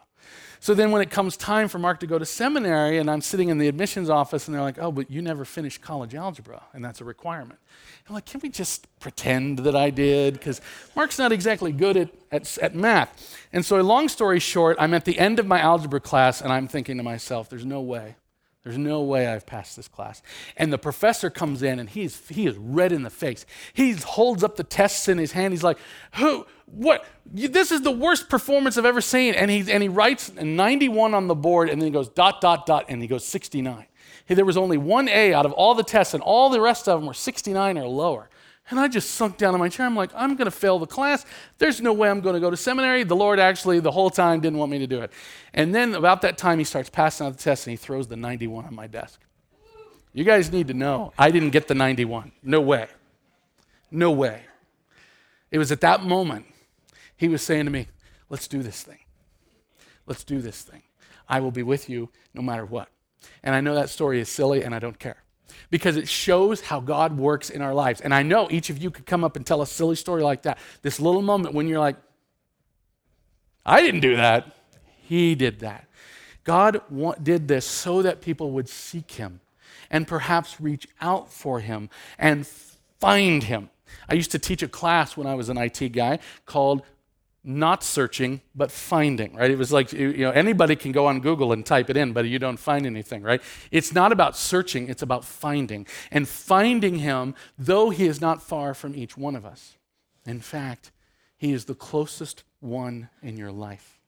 So 0.60 0.74
then 0.74 0.90
when 0.90 1.02
it 1.02 1.10
comes 1.10 1.36
time 1.36 1.68
for 1.68 1.78
Mark 1.78 2.00
to 2.00 2.06
go 2.06 2.18
to 2.18 2.26
seminary, 2.26 2.98
and 2.98 3.10
I'm 3.10 3.20
sitting 3.20 3.48
in 3.48 3.58
the 3.58 3.68
admissions 3.68 4.10
office, 4.10 4.46
and 4.46 4.54
they're 4.54 4.62
like, 4.62 4.78
oh, 4.78 4.90
but 4.90 5.10
you 5.10 5.22
never 5.22 5.44
finished 5.44 5.82
college 5.82 6.14
algebra, 6.14 6.62
and 6.72 6.84
that's 6.84 7.00
a 7.00 7.04
requirement. 7.04 7.58
I'm 8.08 8.14
like, 8.14 8.26
can 8.26 8.40
we 8.40 8.48
just 8.48 8.86
pretend 9.00 9.60
that 9.60 9.74
I 9.74 9.90
did? 9.90 10.34
Because 10.34 10.60
Mark's 10.94 11.18
not 11.18 11.32
exactly 11.32 11.72
good 11.72 11.96
at, 11.96 12.10
at, 12.30 12.58
at 12.58 12.74
math. 12.74 13.36
And 13.52 13.64
so, 13.64 13.80
long 13.80 14.08
story 14.08 14.38
short, 14.38 14.76
I'm 14.78 14.94
at 14.94 15.04
the 15.04 15.18
end 15.18 15.38
of 15.38 15.46
my 15.46 15.60
algebra 15.60 16.00
class, 16.00 16.40
and 16.40 16.52
I'm 16.52 16.68
thinking 16.68 16.96
to 16.98 17.02
myself, 17.02 17.48
there's 17.48 17.64
no 17.64 17.80
way. 17.80 18.16
There's 18.66 18.79
no 18.79 19.00
way 19.00 19.29
I've 19.29 19.46
passed 19.46 19.76
this 19.76 19.87
class. 19.87 20.22
And 20.57 20.72
the 20.72 20.79
professor 20.79 21.31
comes 21.31 21.62
in 21.62 21.79
and 21.79 21.88
he's 21.88 22.26
he 22.26 22.48
is 22.48 22.57
red 22.57 22.90
in 22.90 23.05
the 23.05 23.11
face. 23.11 23.46
He 23.72 23.92
holds 23.92 24.42
up 24.42 24.57
the 24.57 24.64
tests 24.64 25.07
in 25.07 25.18
his 25.18 25.31
hand. 25.31 25.52
He's 25.52 25.62
like, 25.62 25.79
"Who 26.14 26.48
what 26.64 27.05
this 27.24 27.70
is 27.70 27.83
the 27.83 27.92
worst 27.92 28.29
performance 28.29 28.76
I've 28.76 28.85
ever 28.85 29.00
seen." 29.00 29.35
And 29.35 29.52
he 29.52 29.70
and 29.70 29.85
he 29.85 29.88
writes 29.88 30.33
91 30.35 31.14
on 31.14 31.29
the 31.29 31.35
board 31.37 31.70
and 31.70 31.81
then 31.81 31.87
he 31.87 31.92
goes 31.92 32.09
dot 32.09 32.40
dot 32.40 32.66
dot 32.66 32.87
and 32.88 33.00
he 33.00 33.07
goes 33.07 33.24
69. 33.24 33.87
Hey, 34.24 34.35
there 34.35 34.44
was 34.44 34.57
only 34.57 34.79
one 34.79 35.09
A 35.11 35.33
out 35.33 35.46
of 35.46 35.52
all 35.52 35.76
the 35.76 35.85
tests 35.85 36.12
and 36.12 36.20
all 36.20 36.50
the 36.50 36.61
rest 36.61 36.88
of 36.88 36.98
them 36.98 37.07
were 37.07 37.14
69 37.14 37.79
or 37.79 37.87
lower. 37.87 38.29
And 38.68 38.81
I 38.81 38.88
just 38.88 39.11
sunk 39.11 39.37
down 39.37 39.55
in 39.55 39.61
my 39.61 39.68
chair. 39.68 39.87
I'm 39.87 39.94
like, 39.94 40.11
I'm 40.14 40.35
going 40.35 40.46
to 40.46 40.50
fail 40.50 40.79
the 40.79 40.87
class. 40.87 41.24
There's 41.59 41.81
no 41.81 41.92
way 41.92 42.11
I'm 42.11 42.20
going 42.20 42.35
to 42.35 42.40
go 42.40 42.50
to 42.50 42.57
seminary. 42.57 43.05
The 43.05 43.14
Lord 43.14 43.38
actually, 43.38 43.79
the 43.79 43.92
whole 43.92 44.11
time, 44.11 44.40
didn't 44.40 44.59
want 44.59 44.72
me 44.72 44.79
to 44.81 44.88
do 44.88 45.00
it. 45.02 45.12
And 45.55 45.72
then 45.72 45.94
about 45.94 46.22
that 46.22 46.37
time, 46.37 46.59
he 46.59 46.64
starts 46.64 46.90
passing 46.90 47.26
out 47.26 47.37
the 47.37 47.42
test 47.42 47.66
and 47.66 47.72
he 47.72 47.76
throws 47.76 48.09
the 48.09 48.16
91 48.16 48.64
on 48.64 48.74
my 48.74 48.88
desk. 48.88 49.20
You 50.12 50.24
guys 50.24 50.50
need 50.50 50.68
to 50.68 50.74
know, 50.74 51.12
I 51.16 51.31
didn't 51.31 51.50
get 51.50 51.68
the 51.68 51.74
91. 51.74 52.33
No 52.42 52.61
way. 52.61 52.88
No 53.90 54.11
way. 54.11 54.42
It 55.50 55.59
was 55.59 55.70
at 55.70 55.81
that 55.83 56.02
moment 56.02 56.46
he 57.16 57.29
was 57.29 57.42
saying 57.42 57.66
to 57.66 57.70
me, 57.70 57.88
Let's 58.29 58.48
do 58.48 58.61
this 58.61 58.83
thing. 58.83 58.98
Let's 60.07 60.24
do 60.24 60.40
this 60.40 60.62
thing. 60.62 60.83
I 61.29 61.38
will 61.38 61.52
be 61.52 61.62
with 61.62 61.88
you 61.88 62.09
no 62.35 62.42
matter 62.42 62.64
what. 62.64 62.88
And 63.44 63.55
I 63.55 63.61
know 63.61 63.76
that 63.76 63.88
story 63.88 64.18
is 64.18 64.29
silly 64.29 64.64
and 64.64 64.74
I 64.74 64.81
don't 64.81 64.98
care 64.98 65.22
because 65.70 65.96
it 65.96 66.09
shows 66.09 66.61
how 66.61 66.80
God 66.80 67.16
works 67.16 67.50
in 67.50 67.62
our 67.62 67.74
lives. 67.74 68.00
And 68.00 68.14
I 68.14 68.22
know 68.22 68.48
each 68.50 68.70
of 68.70 68.78
you 68.78 68.90
could 68.90 69.06
come 69.06 69.24
up 69.24 69.37
and 69.37 69.46
tell 69.46 69.62
a 69.62 69.66
silly 69.66 69.96
story 69.96 70.22
like 70.22 70.42
that. 70.42 70.59
This 70.82 71.00
little 71.00 71.22
moment 71.22 71.54
when 71.54 71.68
you're 71.68 71.80
like, 71.80 71.96
I 73.64 73.80
didn't 73.82 74.00
do 74.00 74.16
that. 74.16 74.56
He 75.02 75.35
did 75.35 75.61
that. 75.61 75.88
God 76.44 76.80
did 77.22 77.48
this 77.48 77.66
so 77.66 78.02
that 78.02 78.20
people 78.20 78.52
would 78.52 78.68
seek 78.68 79.12
him 79.12 79.40
and 79.90 80.06
perhaps 80.06 80.61
reach 80.61 80.87
out 81.00 81.32
for 81.32 81.61
him 81.61 81.90
and 82.18 82.46
find 83.00 83.42
him. 83.42 83.70
I 84.09 84.14
used 84.14 84.30
to 84.32 84.38
teach 84.38 84.62
a 84.62 84.68
class 84.68 85.16
when 85.16 85.26
I 85.26 85.35
was 85.35 85.48
an 85.48 85.59
IT 85.59 85.92
guy 85.92 86.18
called 86.44 86.82
not 87.46 87.85
searching 87.85 88.40
but 88.54 88.72
finding 88.72 89.35
right? 89.35 89.50
It 89.50 89.56
was 89.56 89.72
like 89.72 89.92
you 89.92 90.18
know 90.18 90.32
anybody 90.32 90.74
can 90.74 90.90
go 90.92 91.06
on 91.06 91.20
google 91.20 91.52
and 91.52 91.64
type 91.64 91.88
it 91.88 91.96
in 91.96 92.12
but 92.12 92.26
you 92.26 92.38
don't 92.38 92.59
find 92.59 92.85
anything 92.85 93.22
right? 93.22 93.40
It's 93.70 93.94
not 93.94 94.11
about 94.11 94.37
searching 94.37 94.88
it's 94.88 95.02
about 95.02 95.24
finding. 95.24 95.87
And 96.11 96.28
finding 96.28 96.96
him 96.96 97.35
though 97.56 97.90
he 97.90 98.06
is 98.06 98.20
not 98.20 98.42
far 98.42 98.74
from 98.74 98.96
each 98.96 99.16
one 99.16 99.37
of 99.37 99.46
us. 99.46 99.76
In 100.26 100.40
fact 100.40 100.90
he 101.37 101.52
is 101.52 101.66
the 101.66 101.74
closest 101.74 102.42
one 102.61 103.09
in 103.22 103.37
your 103.37 103.52
life. 103.52 104.00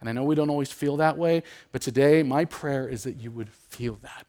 And 0.00 0.08
i 0.08 0.12
know 0.12 0.24
we 0.24 0.34
don't 0.34 0.50
always 0.50 0.72
feel 0.72 0.96
that 0.96 1.18
way 1.18 1.42
but 1.72 1.82
today 1.82 2.22
my 2.22 2.46
prayer 2.46 2.88
is 2.88 3.02
that 3.02 3.20
you 3.20 3.30
would 3.30 3.50
feel 3.50 3.98
that 4.02 4.26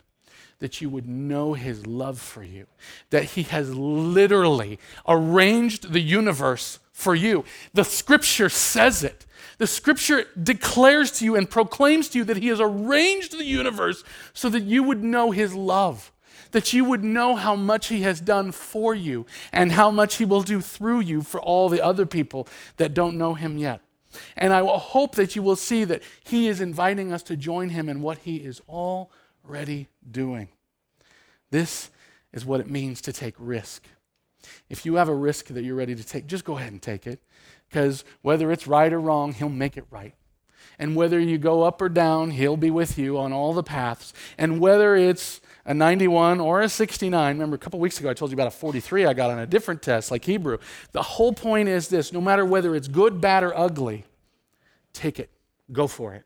that 0.60 0.82
you 0.82 0.90
would 0.90 1.08
know 1.08 1.54
his 1.54 1.88
love 1.88 2.20
for 2.20 2.44
you, 2.44 2.68
that 3.10 3.24
he 3.24 3.44
has 3.44 3.74
literally 3.74 4.78
arranged 5.08 5.92
the 5.92 6.02
universe 6.02 6.80
for 6.92 7.16
you. 7.16 7.46
The 7.74 7.86
scripture 7.86 8.50
says 8.50 9.04
it. 9.04 9.26
The 9.58 9.68
scripture 9.68 10.26
declares 10.42 11.12
to 11.14 11.26
you 11.26 11.36
and 11.36 11.50
proclaims 11.50 12.10
to 12.10 12.20
you 12.20 12.24
that 12.26 12.38
he 12.38 12.48
has 12.48 12.60
arranged 12.60 13.38
the 13.38 13.46
universe 13.46 14.04
so 14.34 14.50
that 14.50 14.64
you 14.64 14.84
would 14.84 15.04
know 15.04 15.32
his 15.32 15.54
love, 15.54 16.12
that 16.52 16.74
you 16.74 16.84
would 16.86 17.04
know 17.04 17.36
how 17.36 17.56
much 17.56 17.88
he 17.88 18.02
has 18.02 18.20
done 18.20 18.52
for 18.52 18.94
you 18.94 19.26
and 19.54 19.72
how 19.74 19.92
much 19.92 20.16
he 20.16 20.26
will 20.26 20.42
do 20.42 20.62
through 20.62 21.02
you 21.02 21.22
for 21.22 21.42
all 21.42 21.70
the 21.70 21.84
other 21.84 22.06
people 22.06 22.48
that 22.78 22.94
don't 22.94 23.18
know 23.18 23.34
him 23.34 23.58
yet. 23.58 23.82
And 24.36 24.54
I 24.54 24.66
hope 24.66 25.16
that 25.16 25.36
you 25.36 25.44
will 25.44 25.56
see 25.56 25.84
that 25.84 26.04
he 26.24 26.48
is 26.48 26.62
inviting 26.62 27.14
us 27.14 27.24
to 27.24 27.38
join 27.38 27.70
him 27.70 27.88
in 27.88 28.02
what 28.02 28.20
he 28.20 28.38
is 28.38 28.62
already 29.48 29.88
doing. 30.10 30.50
This 31.52 31.90
is 32.32 32.46
what 32.46 32.60
it 32.60 32.70
means 32.70 33.02
to 33.02 33.14
take 33.14 33.36
risk. 33.38 33.84
If 34.70 34.86
you 34.86 34.96
have 34.96 35.10
a 35.10 35.16
risk 35.16 35.48
that 35.48 35.64
you're 35.64 35.76
ready 35.76 35.96
to 35.96 36.04
take, 36.04 36.28
just 36.28 36.46
go 36.46 36.58
ahead 36.58 36.72
and 36.72 36.82
take 36.82 37.08
it. 37.08 37.20
Because 37.68 38.04
whether 38.22 38.52
it's 38.52 38.68
right 38.68 38.92
or 38.92 39.00
wrong, 39.00 39.34
He'll 39.34 39.50
make 39.50 39.78
it 39.78 39.86
right. 39.90 40.14
And 40.78 40.96
whether 40.96 41.20
you 41.20 41.38
go 41.38 41.64
up 41.64 41.82
or 41.82 41.90
down, 41.90 42.32
He'll 42.32 42.58
be 42.58 42.72
with 42.72 42.98
you 42.98 43.18
on 43.18 43.34
all 43.34 43.54
the 43.54 43.64
paths. 43.64 44.14
And 44.38 44.60
whether 44.60 44.96
it's 44.96 45.42
a 45.66 45.74
91 45.74 46.40
or 46.40 46.62
a 46.62 46.70
69, 46.70 47.36
remember 47.36 47.56
a 47.56 47.60
couple 47.60 47.80
weeks 47.80 48.00
ago 48.00 48.10
I 48.10 48.14
told 48.14 48.32
you 48.32 48.36
about 48.36 48.48
a 48.48 48.52
43 48.52 49.06
I 49.06 49.14
got 49.14 49.30
on 49.30 49.40
a 49.40 49.46
different 49.46 49.82
test, 49.82 50.10
like 50.10 50.26
Hebrew. 50.26 50.58
The 50.94 51.04
whole 51.04 51.34
point 51.34 51.68
is 51.68 51.90
this 51.90 52.14
no 52.14 52.22
matter 52.22 52.46
whether 52.46 52.76
it's 52.76 52.88
good, 52.88 53.20
bad, 53.20 53.44
or 53.44 53.56
ugly, 53.58 54.06
take 54.94 55.20
it, 55.20 55.30
go 55.72 55.88
for 55.88 56.14
it. 56.14 56.24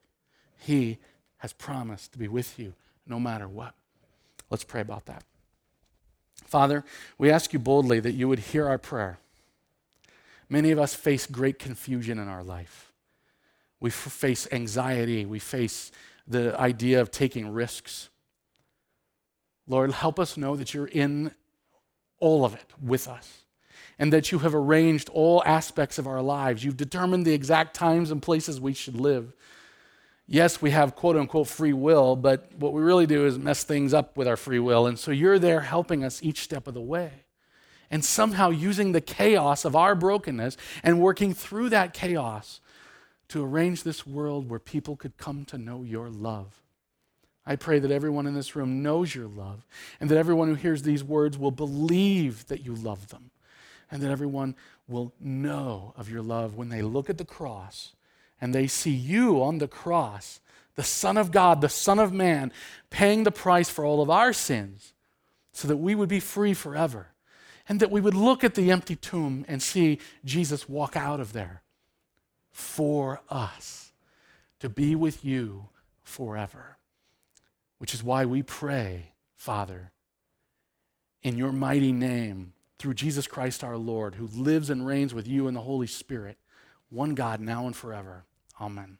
He 0.60 1.00
has 1.38 1.52
promised 1.52 2.14
to 2.14 2.18
be 2.18 2.28
with 2.28 2.58
you 2.58 2.74
no 3.08 3.20
matter 3.20 3.48
what. 3.48 3.74
Let's 4.50 4.64
pray 4.64 4.82
about 4.82 5.06
that. 5.06 5.24
Father, 6.46 6.84
we 7.18 7.32
ask 7.32 7.54
you 7.54 7.60
boldly 7.60 8.00
that 8.00 8.14
you 8.14 8.28
would 8.28 8.40
hear 8.40 8.68
our 8.68 8.78
prayer. 8.78 9.18
Many 10.50 10.72
of 10.72 10.80
us 10.80 10.94
face 10.94 11.26
great 11.26 11.58
confusion 11.58 12.20
in 12.20 12.28
our 12.28 12.44
life. 12.44 12.92
We 13.80 13.90
face 13.90 14.48
anxiety. 14.52 15.26
We 15.26 15.40
face 15.40 15.92
the 16.28 16.58
idea 16.60 17.02
of 17.02 17.12
taking 17.12 17.50
risks. 17.50 18.10
Lord, 19.68 19.92
help 19.92 20.20
us 20.20 20.38
know 20.38 20.56
that 20.56 20.74
you're 20.74 20.88
in 20.88 21.32
all 22.20 22.46
of 22.46 22.54
it 22.54 22.72
with 22.82 23.08
us 23.08 23.44
and 24.00 24.12
that 24.14 24.32
you 24.32 24.40
have 24.40 24.56
arranged 24.56 25.10
all 25.10 25.44
aspects 25.46 25.98
of 25.98 26.08
our 26.08 26.22
lives. 26.22 26.64
You've 26.64 26.78
determined 26.78 27.26
the 27.26 27.34
exact 27.34 27.76
times 27.76 28.12
and 28.12 28.22
places 28.22 28.60
we 28.60 28.74
should 28.74 29.00
live. 29.00 29.34
Yes, 30.28 30.62
we 30.62 30.72
have 30.72 30.96
quote 30.96 31.18
unquote 31.18 31.48
free 31.48 31.74
will, 31.74 32.16
but 32.16 32.50
what 32.58 32.74
we 32.74 32.82
really 32.82 33.06
do 33.06 33.26
is 33.26 33.38
mess 33.38 33.64
things 33.64 33.94
up 33.94 34.16
with 34.16 34.28
our 34.28 34.38
free 34.38 34.60
will. 34.60 34.88
And 34.88 34.98
so 34.98 35.12
you're 35.12 35.40
there 35.40 35.62
helping 35.62 36.04
us 36.04 36.24
each 36.24 36.40
step 36.40 36.68
of 36.68 36.74
the 36.74 36.82
way. 36.82 37.12
And 37.92 38.04
somehow 38.04 38.50
using 38.50 38.92
the 38.92 39.02
chaos 39.02 39.66
of 39.66 39.76
our 39.76 39.94
brokenness 39.94 40.58
and 40.82 41.02
working 41.02 41.34
through 41.34 41.70
that 41.70 41.94
chaos 41.94 42.62
to 43.28 43.44
arrange 43.44 43.84
this 43.84 44.08
world 44.08 44.50
where 44.50 44.60
people 44.60 44.96
could 44.96 45.18
come 45.18 45.46
to 45.46 45.58
know 45.58 45.84
your 45.84 46.10
love. 46.10 46.62
I 47.46 47.56
pray 47.58 47.80
that 47.80 47.92
everyone 47.92 48.26
in 48.26 48.34
this 48.34 48.56
room 48.56 48.82
knows 48.82 49.14
your 49.14 49.28
love 49.28 49.68
and 50.00 50.10
that 50.10 50.18
everyone 50.18 50.48
who 50.48 50.56
hears 50.56 50.84
these 50.84 51.04
words 51.04 51.38
will 51.38 51.52
believe 51.52 52.48
that 52.48 52.66
you 52.66 52.74
love 52.74 53.10
them 53.10 53.32
and 53.92 54.02
that 54.02 54.12
everyone 54.12 54.56
will 54.88 55.14
know 55.20 55.94
of 55.98 56.10
your 56.10 56.22
love 56.22 56.56
when 56.56 56.70
they 56.70 56.82
look 56.82 57.10
at 57.10 57.18
the 57.18 57.26
cross 57.26 57.94
and 58.44 58.54
they 58.54 58.68
see 58.68 58.92
you 58.92 59.42
on 59.42 59.60
the 59.60 59.70
cross, 59.70 60.42
the 60.76 60.84
Son 60.84 61.16
of 61.16 61.32
God, 61.32 61.62
the 61.62 61.70
Son 61.70 61.98
of 61.98 62.12
Man, 62.12 62.52
paying 62.90 63.24
the 63.24 63.32
price 63.32 63.70
for 63.70 63.86
all 63.86 64.02
of 64.02 64.10
our 64.10 64.34
sins 64.34 64.92
so 65.54 65.66
that 65.70 65.78
we 65.78 65.96
would 65.96 66.10
be 66.10 66.20
free 66.20 66.54
forever. 66.54 67.08
And 67.70 67.80
that 67.80 67.90
we 67.90 68.02
would 68.02 68.14
look 68.14 68.44
at 68.44 68.56
the 68.56 68.70
empty 68.70 68.98
tomb 68.98 69.46
and 69.48 69.64
see 69.64 70.00
Jesus 70.26 70.68
walk 70.68 70.98
out 70.98 71.22
of 71.22 71.32
there 71.32 71.62
for 72.52 73.22
us 73.30 73.94
to 74.60 74.68
be 74.68 74.94
with 74.94 75.24
you 75.24 75.70
forever. 76.02 76.76
Which 77.78 77.94
is 77.94 78.04
why 78.04 78.26
we 78.26 78.44
pray, 78.44 79.14
Father, 79.38 79.94
in 81.22 81.38
your 81.38 81.54
mighty 81.54 81.94
name, 81.94 82.52
through 82.78 82.96
Jesus 82.96 83.26
Christ 83.26 83.64
our 83.64 83.78
Lord, 83.78 84.16
who 84.16 84.28
lives 84.28 84.70
and 84.70 84.86
reigns 84.86 85.14
with 85.14 85.30
you 85.30 85.48
in 85.48 85.54
the 85.54 85.62
Holy 85.62 85.88
Spirit, 85.88 86.38
one 86.90 87.16
God 87.16 87.40
now 87.40 87.68
and 87.68 87.74
forever. 87.74 88.26
Amen. 88.60 88.98